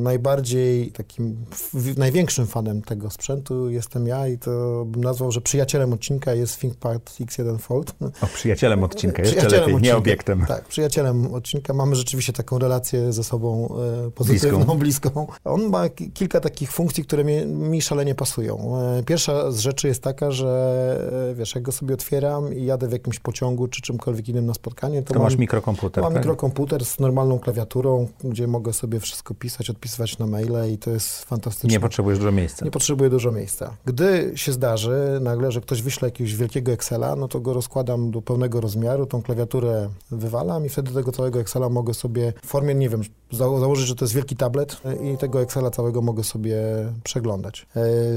najbardziej 0.02 0.92
takim, 0.92 1.36
w, 1.50 1.98
największym 1.98 2.46
fanem 2.46 2.82
tego 2.82 3.10
sprzętu 3.10 3.70
jestem 3.70 4.06
ja 4.06 4.28
i 4.28 4.38
to 4.38 4.84
bym 4.86 5.04
nazwał, 5.04 5.32
że 5.32 5.40
przyjacielem 5.40 5.92
odcinka 5.92 6.25
jest 6.34 6.60
ThinkPad 6.60 7.02
X1 7.20 7.58
Fold. 7.58 7.94
O, 8.22 8.26
przyjacielem 8.26 8.84
odcinka, 8.84 9.22
jeszcze 9.22 9.36
Przyjacielem 9.36 9.60
lepiej, 9.66 9.74
nie 9.74 9.78
odcinka. 9.80 9.96
obiektem. 9.98 10.44
Tak, 10.48 10.64
przyjacielem 10.64 11.34
odcinka. 11.34 11.74
Mamy 11.74 11.96
rzeczywiście 11.96 12.32
taką 12.32 12.58
relację 12.58 13.12
ze 13.12 13.24
sobą 13.24 13.74
e, 14.06 14.10
pozytywną, 14.10 14.78
bliską. 14.78 15.26
On 15.44 15.68
ma 15.68 15.88
ki- 15.88 16.10
kilka 16.10 16.40
takich 16.40 16.72
funkcji, 16.72 17.04
które 17.04 17.24
mi, 17.24 17.46
mi 17.46 17.82
szalenie 17.82 18.14
pasują. 18.14 18.78
E, 18.98 19.02
pierwsza 19.02 19.52
z 19.52 19.58
rzeczy 19.58 19.88
jest 19.88 20.02
taka, 20.02 20.30
że 20.30 21.30
e, 21.30 21.34
wiesz, 21.34 21.54
jak 21.54 21.64
go 21.64 21.72
sobie 21.72 21.94
otwieram 21.94 22.54
i 22.54 22.64
jadę 22.64 22.88
w 22.88 22.92
jakimś 22.92 23.18
pociągu 23.18 23.68
czy 23.68 23.82
czymkolwiek 23.82 24.28
innym 24.28 24.46
na 24.46 24.54
spotkanie, 24.54 25.02
to, 25.02 25.14
To 25.14 25.20
masz 25.20 25.32
mam, 25.32 25.40
mikrokomputer, 25.40 26.04
mam 26.04 26.12
tak? 26.12 26.22
mikrokomputer 26.22 26.84
z 26.84 26.98
normalną 26.98 27.38
klawiaturą, 27.38 28.08
gdzie 28.24 28.46
mogę 28.46 28.72
sobie 28.72 29.00
wszystko 29.00 29.34
pisać, 29.34 29.70
odpisywać 29.70 30.18
na 30.18 30.26
maile 30.26 30.72
i 30.72 30.78
to 30.78 30.90
jest 30.90 31.24
fantastyczne. 31.24 31.70
Nie 31.70 31.80
potrzebujesz 31.80 32.18
dużo 32.18 32.32
miejsca. 32.32 32.64
Nie 32.64 32.70
potrzebuje 32.70 33.10
dużo 33.10 33.32
miejsca. 33.32 33.76
Gdy 33.84 34.32
się 34.34 34.52
zdarzy 34.52 35.18
nagle, 35.20 35.52
że 35.52 35.60
ktoś 35.60 35.82
wyśle 35.82 36.05
jakiegoś 36.06 36.36
wielkiego 36.36 36.72
Excela, 36.72 37.16
no 37.16 37.28
to 37.28 37.40
go 37.40 37.52
rozkładam 37.52 38.10
do 38.10 38.22
pełnego 38.22 38.60
rozmiaru, 38.60 39.06
tą 39.06 39.22
klawiaturę 39.22 39.88
wywalam 40.10 40.66
i 40.66 40.68
wtedy 40.68 40.92
tego 40.92 41.12
całego 41.12 41.40
Excela 41.40 41.68
mogę 41.68 41.94
sobie 41.94 42.32
w 42.42 42.46
formie, 42.46 42.74
nie 42.74 42.88
wiem, 42.88 43.02
za 43.32 43.58
założyć, 43.58 43.86
że 43.86 43.94
to 43.94 44.04
jest 44.04 44.14
wielki 44.14 44.36
tablet 44.36 44.76
i 45.02 45.18
tego 45.18 45.42
Excela 45.42 45.70
całego 45.70 46.02
mogę 46.02 46.24
sobie 46.24 46.56
przeglądać. 47.04 47.62
E, 47.62 47.66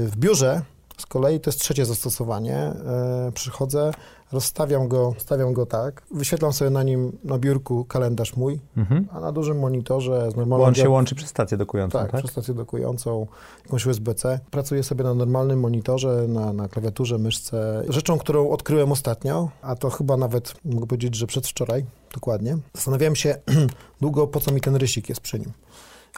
W 0.06 0.16
biurze 0.16 0.62
Z 0.98 1.06
kolei 1.06 1.40
to 1.40 1.50
jest 1.50 1.60
trzecie 1.60 1.86
zastosowanie. 1.86 2.56
E, 2.56 3.32
przychodzę, 3.34 3.92
rozstawiam 4.32 4.88
go, 4.88 5.14
stawiam 5.18 5.52
go 5.52 5.66
tak, 5.66 6.02
wyświetlam 6.14 6.52
sobie 6.52 6.70
na 6.70 6.82
nim 6.82 7.18
na 7.24 7.38
biurku 7.38 7.84
kalendarz 7.84 8.36
mój, 8.36 8.60
Mhm. 8.76 9.08
a 9.12 9.20
na 9.20 9.32
dużym 9.32 9.58
monitorze 9.58 10.30
z 10.30 10.34
Bo 10.34 10.40
normalną 10.40 10.64
on 10.66 10.74
się 10.74 10.88
łączy 10.88 11.14
przez 11.14 11.28
stację 11.30 11.56
dokującą, 11.56 11.98
tak, 11.98 12.10
tak? 12.10 12.20
przez 12.20 12.30
stację 12.30 12.54
dokującą, 12.54 13.26
jakąś 13.64 13.86
USB-C. 13.86 14.40
Pracuję 14.50 14.82
sobie 14.82 15.04
na 15.04 15.14
normalnym 15.14 15.60
monitorze, 15.60 16.24
na, 16.28 16.52
na 16.52 16.68
klawiaturze, 16.68 17.18
myszce. 17.18 17.84
Rzeczą, 17.88 18.18
którą 18.18 18.50
odkryłem 18.50 18.92
ostatnio, 18.92 19.48
a 19.62 19.76
to 19.76 19.90
chyba 19.90 20.16
nawet 20.16 20.54
mogę 20.64 20.86
powiedzieć, 20.86 21.14
że 21.14 21.26
przedwczoraj, 21.26 21.84
dokładnie, 22.14 22.58
zastanawiałem 22.74 23.16
się 23.16 23.36
długo, 24.00 24.26
po 24.26 24.40
co 24.40 24.52
mi 24.52 24.60
ten 24.60 24.76
rysik 24.76 25.08
jest 25.08 25.20
przy 25.20 25.38
nim. 25.38 25.52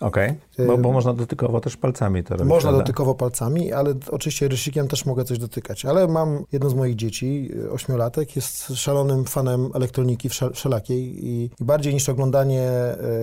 Okej, 0.01 0.35
bo, 0.67 0.79
bo 0.79 0.93
można 0.93 1.13
dotykowo 1.15 1.61
też 1.61 1.77
palcami 1.77 2.25
to 2.25 2.35
robić, 2.37 2.49
Można 2.49 2.69
prawda? 2.71 2.79
dotykowo 2.85 3.15
palcami, 3.15 3.73
ale 3.73 3.95
oczywiście 4.11 4.49
rysikiem 4.49 4.89
też 4.89 5.07
mogę 5.07 5.25
coś 5.25 5.39
dotykać. 5.39 5.85
Ale 5.85 6.09
mam 6.09 6.45
jedno 6.53 6.71
z 6.71 6.75
moich 6.75 6.97
dzieci, 6.97 7.51
y, 7.65 7.71
ośmiolatek, 7.71 8.37
jest 8.37 8.67
szalonym 8.75 9.25
fanem 9.25 9.71
elektroniki 9.75 10.29
wszel- 10.29 10.53
wszelakiej 10.53 11.27
i, 11.27 11.45
i 11.61 11.65
bardziej 11.65 11.95
niż 11.95 12.09
oglądanie 12.09 12.71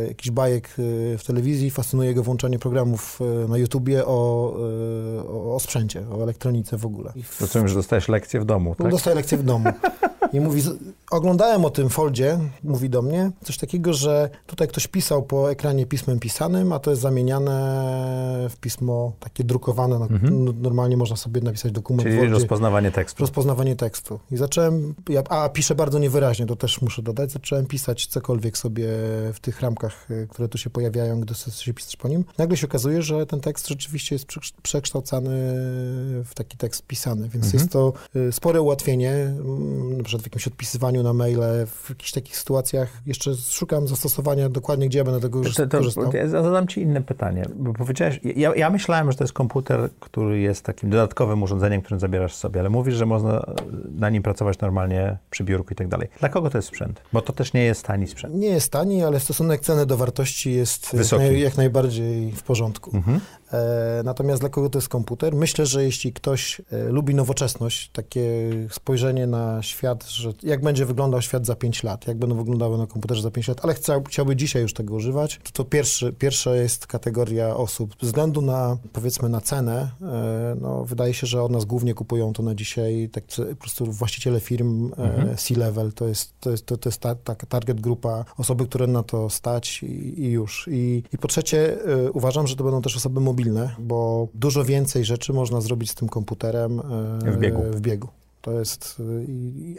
y, 0.04 0.08
jakichś 0.08 0.30
bajek 0.32 0.70
y, 0.80 1.16
w 1.20 1.24
telewizji 1.24 1.70
fascynuje 1.72 2.14
go 2.14 2.24
włączanie 2.24 2.60
programów 2.60 3.20
na 3.50 3.58
YouTubie 3.58 4.06
o, 4.06 4.10
o, 5.28 5.56
o 5.56 5.60
sprzęcie, 5.60 6.04
o 6.12 6.24
elektronice 6.24 6.78
w 6.78 6.86
ogóle. 6.86 7.14
W- 7.24 7.42
Rozumiem, 7.42 7.68
że 7.68 7.76
dostajesz 7.76 8.08
lekcję 8.10 8.40
w 8.40 8.46
domu, 8.46 8.76
tak? 8.76 8.92
Dostaję 8.92 9.16
lekcję 9.16 9.38
w 9.38 9.44
domu. 9.44 9.70
I 10.34 10.40
mówi, 10.40 10.62
oglądałem 11.12 11.66
o 11.66 11.70
tym 11.70 11.90
foldzie, 11.90 12.40
mówi 12.64 12.90
do 12.90 13.02
mnie, 13.02 13.32
coś 13.44 13.58
takiego, 13.58 13.94
że 13.94 14.30
tutaj 14.48 14.68
ktoś 14.68 14.88
pisał 14.88 15.24
po 15.24 15.52
ekranie 15.52 15.86
pismem 15.86 16.20
pisanym, 16.60 16.74
a 16.74 16.80
to 16.80 16.90
jest 16.90 17.02
zamieniane 17.02 18.48
w 18.50 18.58
pismo 18.58 19.14
takie 19.20 19.44
drukowane. 19.44 20.00
Na, 20.00 20.06
n- 20.06 20.54
Normalnie 20.62 20.98
można 20.98 21.16
sobie 21.16 21.42
napisać 21.42 21.72
dokument 21.72 22.08
Mhm. 22.08 22.16
Czyli 22.22 22.30
Wordzie. 22.32 22.44
rozpoznawanie 22.44 22.92
tekstu. 22.92 23.24
Rozpoznawanie 23.24 23.76
tekstu. 23.76 24.20
I 24.32 24.38
zacząłem, 24.38 24.96
ja, 25.10 25.24
a 25.30 25.50
piszę 25.50 25.76
bardzo 25.76 26.00
niewyraźnie, 26.00 26.46
to 26.46 26.56
też 26.56 26.82
muszę 26.82 27.02
dodać, 27.02 27.32
zacząłem 27.32 27.66
pisać 27.66 28.06
cokolwiek 28.08 28.58
sobie 28.58 28.88
w 29.34 29.38
tych 29.42 29.62
ramkach, 29.62 30.12
y, 30.12 30.28
które 30.30 30.48
tu 30.48 30.58
się 30.58 30.70
pojawiają, 30.70 31.22
gdy 31.22 31.34
się 31.36 31.74
pisać 31.74 31.96
po 31.96 32.08
nim. 32.08 32.26
Nagle 32.38 32.58
się 32.58 32.68
okazuje, 32.68 33.02
że 33.02 33.26
ten 33.26 33.40
tekst 33.40 33.68
rzeczywiście 33.68 34.16
jest 34.16 34.26
przekształ- 34.26 34.62
przekształcany 34.62 35.30
w 36.26 36.32
taki 36.36 36.58
tekst 36.58 36.88
pisany, 36.88 37.22
więc 37.30 37.46
Mhm. 37.46 37.54
jest 37.54 37.72
to 37.74 37.94
y, 38.16 38.32
spore 38.32 38.62
ułatwienie, 38.62 39.12
mm, 39.14 39.98
na 39.98 40.04
przykład 40.04 40.22
w 40.24 40.26
jakimś 40.26 40.48
odpisywaniu 40.48 41.04
na 41.04 41.14
maile, 41.14 41.66
w 41.68 41.90
jakichś 41.90 42.12
takich 42.12 42.38
sytuacjach. 42.38 42.90
Jeszcze 43.06 43.36
szukam 43.36 43.88
zastosowania 43.88 44.50
dokładnie, 44.50 44.88
gdzie 44.90 44.98
ja 44.98 45.04
będę 45.06 45.20
tego 45.20 45.42
To, 45.44 45.50
to, 45.68 45.78
korzystał. 45.78 46.12
ja 46.14 46.28
zadam 46.50 46.68
ci 46.68 46.82
inne 46.82 47.02
pytanie, 47.02 47.46
bo 47.56 47.74
powiedziałeś, 47.74 48.20
ja, 48.36 48.56
ja 48.56 48.70
myślałem, 48.70 49.12
że 49.12 49.18
to 49.18 49.24
jest 49.24 49.34
komputer, 49.34 49.90
który 50.00 50.40
jest 50.40 50.66
takim 50.66 50.90
dodatkowym 50.90 51.44
urządzeniem, 51.44 51.82
którym 51.82 52.00
zabierasz 52.00 52.36
sobie, 52.36 52.60
ale 52.60 52.70
mówisz, 52.70 52.96
że 52.96 53.06
można 53.06 53.46
na 53.96 54.10
nim 54.10 54.24
pracować 54.24 54.60
normalnie 54.60 55.18
przy 55.30 55.44
biurku 55.44 55.74
i 55.74 55.76
tak 55.76 55.88
dalej. 55.88 56.08
Dla 56.20 56.30
kogo 56.30 56.50
to 56.50 56.58
jest 56.58 56.68
sprzęt? 56.68 57.02
Bo 57.14 57.22
to 57.22 57.34
też 57.34 57.54
nie 57.54 57.64
jest 57.64 57.86
tani 57.86 58.08
sprzęt. 58.08 58.36
Nie 58.36 58.48
jest 58.48 58.72
tani, 58.72 59.04
ale 59.04 59.20
stosunek 59.20 59.62
ceny 59.62 59.86
do 59.86 59.98
wartości 59.98 60.54
jest 60.54 60.94
jak, 60.94 61.02
Wysoki. 61.02 61.40
jak 61.40 61.58
najbardziej 61.58 62.32
w 62.32 62.44
porządku. 62.44 62.92
Mhm. 62.94 63.20
E, 63.54 64.02
natomiast 64.04 64.42
dla 64.42 64.50
kogo 64.50 64.70
to 64.70 64.78
jest 64.78 64.90
komputer? 64.90 65.36
Myślę, 65.36 65.66
że 65.66 65.84
jeśli 65.84 66.14
ktoś 66.14 66.62
e, 66.72 66.84
lubi 66.84 67.16
nowoczesność, 67.16 67.90
takie 67.90 68.50
spojrzenie 68.72 69.28
na 69.28 69.64
świat, 69.64 70.08
że 70.08 70.34
jak 70.44 70.62
będzie 70.62 70.86
wyglądał 70.86 71.22
świat 71.22 71.46
za 71.46 71.56
5 71.56 71.84
lat, 71.84 72.08
jak 72.08 72.18
będą 72.18 72.36
wyglądały 72.36 72.78
na 72.78 72.88
komputerze 72.88 73.22
za 73.22 73.32
5 73.32 73.48
lat, 73.48 73.60
ale 73.64 73.74
chcia, 73.74 74.02
chciałby 74.08 74.36
dzisiaj 74.36 74.62
już 74.62 74.74
tego 74.74 74.96
używać, 74.96 75.40
to, 75.44 75.52
to 75.52 75.66
pierwszy, 75.66 76.14
pierwsza 76.14 76.56
jest 76.56 76.88
kategoria 76.88 77.56
osób. 77.56 77.96
Ze 78.02 78.08
względu 78.08 78.42
na, 78.42 78.78
powiedzmy, 78.94 79.30
na 79.30 79.42
cenę, 79.42 79.92
e, 80.02 80.56
no, 80.62 80.86
wydaje 80.86 81.14
się, 81.14 81.28
że 81.28 81.44
od 81.44 81.52
nas 81.52 81.66
głównie 81.66 81.94
kupują 81.94 82.34
to 82.34 82.44
na 82.44 82.56
dzisiaj 82.56 83.10
tak, 83.12 83.24
po 83.50 83.56
prostu 83.56 83.86
właściciele 83.86 84.40
firm 84.40 84.80
Mhm. 84.98 85.38
C-level, 85.38 85.94
to 85.94 86.08
jest, 86.08 86.34
to 86.40 86.52
jest, 86.52 86.66
to, 86.66 86.78
to 86.78 86.90
jest 86.90 87.02
ta, 87.02 87.16
ta 87.16 87.36
target 87.36 87.82
grupa, 87.82 88.26
osoby, 88.38 88.66
które 88.66 88.88
na 88.88 89.04
to 89.04 89.30
stać 89.30 89.84
i, 89.84 90.22
i 90.24 90.32
już. 90.32 90.68
I, 90.72 91.04
I 91.14 91.18
po 91.18 91.28
trzecie, 91.28 91.78
uważam, 92.14 92.48
że 92.48 92.56
to 92.56 92.64
będą 92.64 92.82
też 92.82 92.98
osoby 92.98 93.22
mobilne, 93.22 93.39
bo 93.80 94.28
dużo 94.34 94.66
więcej 94.66 95.06
rzeczy 95.06 95.34
można 95.34 95.62
zrobić 95.62 95.92
z 95.92 95.96
tym 95.96 96.10
komputerem 96.10 96.80
e, 96.80 97.32
W 97.32 97.38
biegu. 97.38 97.62
W 97.72 97.82
biegu. 97.82 98.08
To 98.42 98.60
jest, 98.60 99.02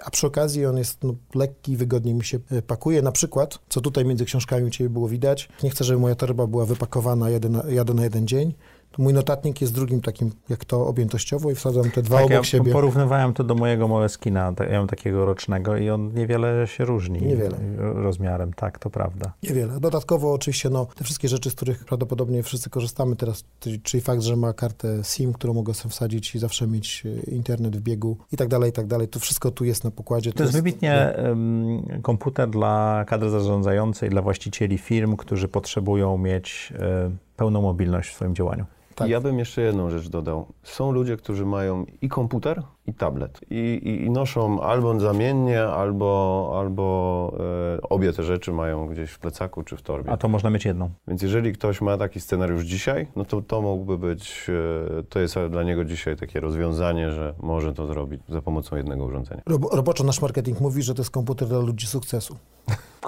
a 0.04 0.10
przy 0.10 0.26
okazji 0.26 0.66
on 0.66 0.78
jest 0.78 1.04
no, 1.04 1.14
lekki, 1.34 1.76
wygodnie 1.76 2.14
mi 2.14 2.24
się 2.24 2.38
e, 2.50 2.62
pakuje. 2.62 3.02
Na 3.02 3.12
przykład, 3.12 3.58
co 3.68 3.80
tutaj 3.80 4.04
między 4.04 4.24
książkami 4.24 4.64
u 4.64 4.70
Ciebie 4.70 4.90
było 4.90 5.08
widać, 5.08 5.48
nie 5.62 5.70
chcę, 5.70 5.84
żeby 5.84 6.00
moja 6.00 6.14
torba 6.14 6.46
była 6.46 6.66
wypakowana 6.66 7.30
jeden, 7.30 7.62
jadę 7.68 7.94
na 7.94 8.04
jeden 8.04 8.26
dzień, 8.26 8.54
mój 8.98 9.12
notatnik 9.14 9.60
jest 9.60 9.74
drugim 9.74 10.00
takim, 10.00 10.30
jak 10.48 10.64
to 10.64 10.86
objętościowo 10.86 11.50
i 11.50 11.54
wsadzam 11.54 11.90
te 11.90 12.02
dwa 12.02 12.16
Tak, 12.16 12.24
obok 12.24 12.36
ja 12.36 12.44
siebie. 12.44 12.72
porównywałem 12.72 13.34
to 13.34 13.44
do 13.44 13.54
mojego 13.54 13.88
Moleskina, 13.88 14.52
ja 14.70 14.78
mam 14.78 14.86
takiego 14.88 15.24
rocznego 15.24 15.76
i 15.76 15.90
on 15.90 16.14
niewiele 16.14 16.66
się 16.66 16.84
różni 16.84 17.20
Niewiele. 17.22 17.56
rozmiarem, 17.78 18.52
tak, 18.52 18.78
to 18.78 18.90
prawda. 18.90 19.32
Niewiele. 19.42 19.80
Dodatkowo 19.80 20.32
oczywiście 20.32 20.70
no, 20.70 20.86
te 20.96 21.04
wszystkie 21.04 21.28
rzeczy, 21.28 21.50
z 21.50 21.54
których 21.54 21.84
prawdopodobnie 21.84 22.42
wszyscy 22.42 22.70
korzystamy 22.70 23.16
teraz, 23.16 23.44
czyli- 23.82 24.00
fakt, 24.02 24.22
że 24.22 24.36
ma 24.36 24.52
kartę 24.52 25.04
SIM, 25.04 25.32
którą 25.32 25.54
mogę 25.54 25.74
sobie 25.74 25.90
wsadzić 25.92 26.34
i 26.34 26.38
zawsze 26.38 26.66
mieć 26.66 27.02
e, 27.06 27.30
internet 27.30 27.76
w 27.76 27.80
biegu 27.80 28.16
i 28.32 28.36
tak 28.36 28.48
dalej, 28.48 28.70
i 28.70 28.72
tak 28.72 28.86
dalej. 28.86 29.08
To 29.08 29.20
wszystko 29.20 29.50
tu 29.50 29.64
jest 29.64 29.84
na 29.84 29.90
pokładzie. 29.90 30.32
To 30.32 30.42
jest 30.42 30.54
wybitnie 30.54 30.94
em, 30.94 31.82
komputer 32.02 32.50
dla 32.50 33.04
kadry 33.06 33.30
zarządzającej, 33.30 34.10
dla 34.10 34.22
właścicieli 34.22 34.78
firm, 34.78 35.16
którzy 35.16 35.48
potrzebują 35.48 36.18
mieć 36.18 36.72
e, 36.78 37.10
pełną 37.36 37.62
mobilność 37.62 38.10
w 38.10 38.14
swoim 38.14 38.34
działaniu. 38.34 38.64
Tak. 38.94 39.08
Ja 39.08 39.20
bym 39.20 39.38
jeszcze 39.38 39.62
jedną 39.62 39.90
rzecz 39.90 40.08
dodał. 40.08 40.46
Są 40.62 40.92
ludzie, 40.92 41.16
którzy 41.16 41.46
mają 41.46 41.86
i 42.02 42.08
komputer, 42.08 42.62
i 42.86 42.94
tablet. 42.94 43.40
I, 43.50 43.80
i, 43.82 44.04
i 44.04 44.10
noszą 44.10 44.60
albo 44.60 45.00
zamiennie, 45.00 45.62
albo, 45.62 46.52
albo 46.58 47.32
e, 47.78 47.82
obie 47.82 48.12
te 48.12 48.22
rzeczy 48.22 48.52
mają 48.52 48.86
gdzieś 48.86 49.10
w 49.10 49.18
plecaku 49.18 49.62
czy 49.62 49.76
w 49.76 49.82
torbie. 49.82 50.10
A 50.10 50.16
to 50.16 50.28
można 50.28 50.50
mieć 50.50 50.64
jedną. 50.64 50.90
Więc 51.08 51.22
jeżeli 51.22 51.52
ktoś 51.52 51.80
ma 51.80 51.98
taki 51.98 52.20
scenariusz 52.20 52.62
dzisiaj, 52.62 53.06
no 53.16 53.24
to 53.24 53.42
to 53.42 53.62
mógłby 53.62 53.98
być, 53.98 54.46
e, 54.98 55.02
to 55.02 55.20
jest 55.20 55.34
dla 55.50 55.62
niego 55.62 55.84
dzisiaj 55.84 56.16
takie 56.16 56.40
rozwiązanie, 56.40 57.10
że 57.10 57.34
może 57.42 57.74
to 57.74 57.86
zrobić 57.86 58.20
za 58.28 58.42
pomocą 58.42 58.76
jednego 58.76 59.04
urządzenia. 59.04 59.42
Robo, 59.46 59.68
roboczo 59.68 60.04
nasz 60.04 60.22
marketing 60.22 60.60
mówi, 60.60 60.82
że 60.82 60.94
to 60.94 61.00
jest 61.00 61.10
komputer 61.10 61.48
dla 61.48 61.58
ludzi 61.58 61.86
sukcesu. 61.86 62.36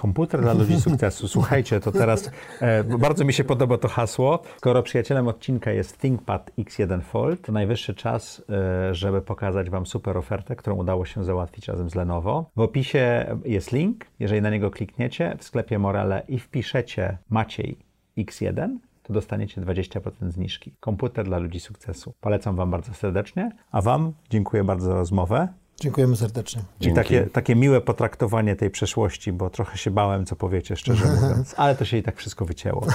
Komputer 0.03 0.41
dla 0.41 0.53
ludzi 0.53 0.81
sukcesu. 0.81 1.29
Słuchajcie, 1.29 1.81
to 1.81 1.93
teraz 1.93 2.31
e, 2.61 2.85
bardzo 2.85 3.25
mi 3.25 3.33
się 3.33 3.45
podoba 3.45 3.79
to 3.79 3.89
hasło. 3.89 4.43
Skoro 4.57 4.83
przyjacielem 4.83 5.29
odcinka 5.29 5.73
jest 5.73 5.99
ThinkPad 5.99 6.51
X1 6.59 7.03
Fold, 7.03 7.43
to 7.43 7.53
najwyższy 7.53 7.95
czas, 7.95 8.43
e, 8.51 8.95
żeby 8.95 9.23
pokazać 9.23 9.71
Wam 9.71 9.87
super 9.87 10.17
ofertę, 10.17 10.57
którą 10.57 10.77
udało 10.77 11.05
się 11.05 11.25
załatwić 11.25 11.69
razem 11.69 11.91
z 11.91 11.95
Lenovo. 11.95 12.51
W 12.57 12.61
opisie 12.61 13.27
jest 13.45 13.73
link. 13.73 14.05
Jeżeli 14.19 14.43
na 14.43 14.51
niego 14.51 14.71
klikniecie 14.71 15.37
w 15.39 15.45
sklepie 15.45 15.79
Morele 15.79 16.23
i 16.29 16.39
wpiszecie 16.39 17.19
Maciej 17.31 17.79
X1, 18.19 18.77
to 19.03 19.13
dostaniecie 19.13 19.61
20% 19.61 20.31
zniżki. 20.31 20.75
Komputer 20.81 21.25
dla 21.25 21.39
ludzi 21.39 21.61
sukcesu. 21.61 22.15
Polecam 22.21 22.57
Wam 22.57 22.71
bardzo 22.71 22.95
serdecznie, 22.95 23.51
a 23.71 23.83
Wam 23.83 24.13
dziękuję 24.31 24.65
bardzo 24.65 24.87
za 24.87 24.95
rozmowę. 24.95 25.49
Dziękujemy 25.83 26.17
serdecznie. 26.17 26.63
I 26.81 26.85
Dzięki. 26.85 26.97
takie, 26.97 27.27
takie 27.27 27.57
miłe 27.57 27.81
potraktowanie 27.81 28.57
tej 28.57 28.71
przeszłości, 28.71 29.33
bo 29.33 29.51
trochę 29.51 29.79
się 29.79 29.91
bałem, 29.91 30.27
co 30.27 30.37
powiecie, 30.37 30.77
szczerze 30.77 31.05
mówiąc. 31.15 31.55
Ale 31.57 31.77
to 31.77 31.85
się 31.85 31.97
i 31.97 32.03
tak 32.03 32.17
wszystko 32.17 32.45
wycięło. 32.45 32.87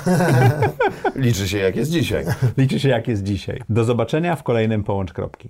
Liczy 1.15 1.47
się 1.47 1.57
jak 1.57 1.75
jest 1.75 1.91
dzisiaj. 1.91 2.25
Liczy 2.57 2.79
się, 2.79 2.89
jak 2.89 3.07
jest 3.07 3.23
dzisiaj. 3.23 3.61
Do 3.69 3.83
zobaczenia 3.83 4.35
w 4.35 4.43
kolejnym 4.43 4.83
Połącz 4.83 5.13
Kropki. 5.13 5.49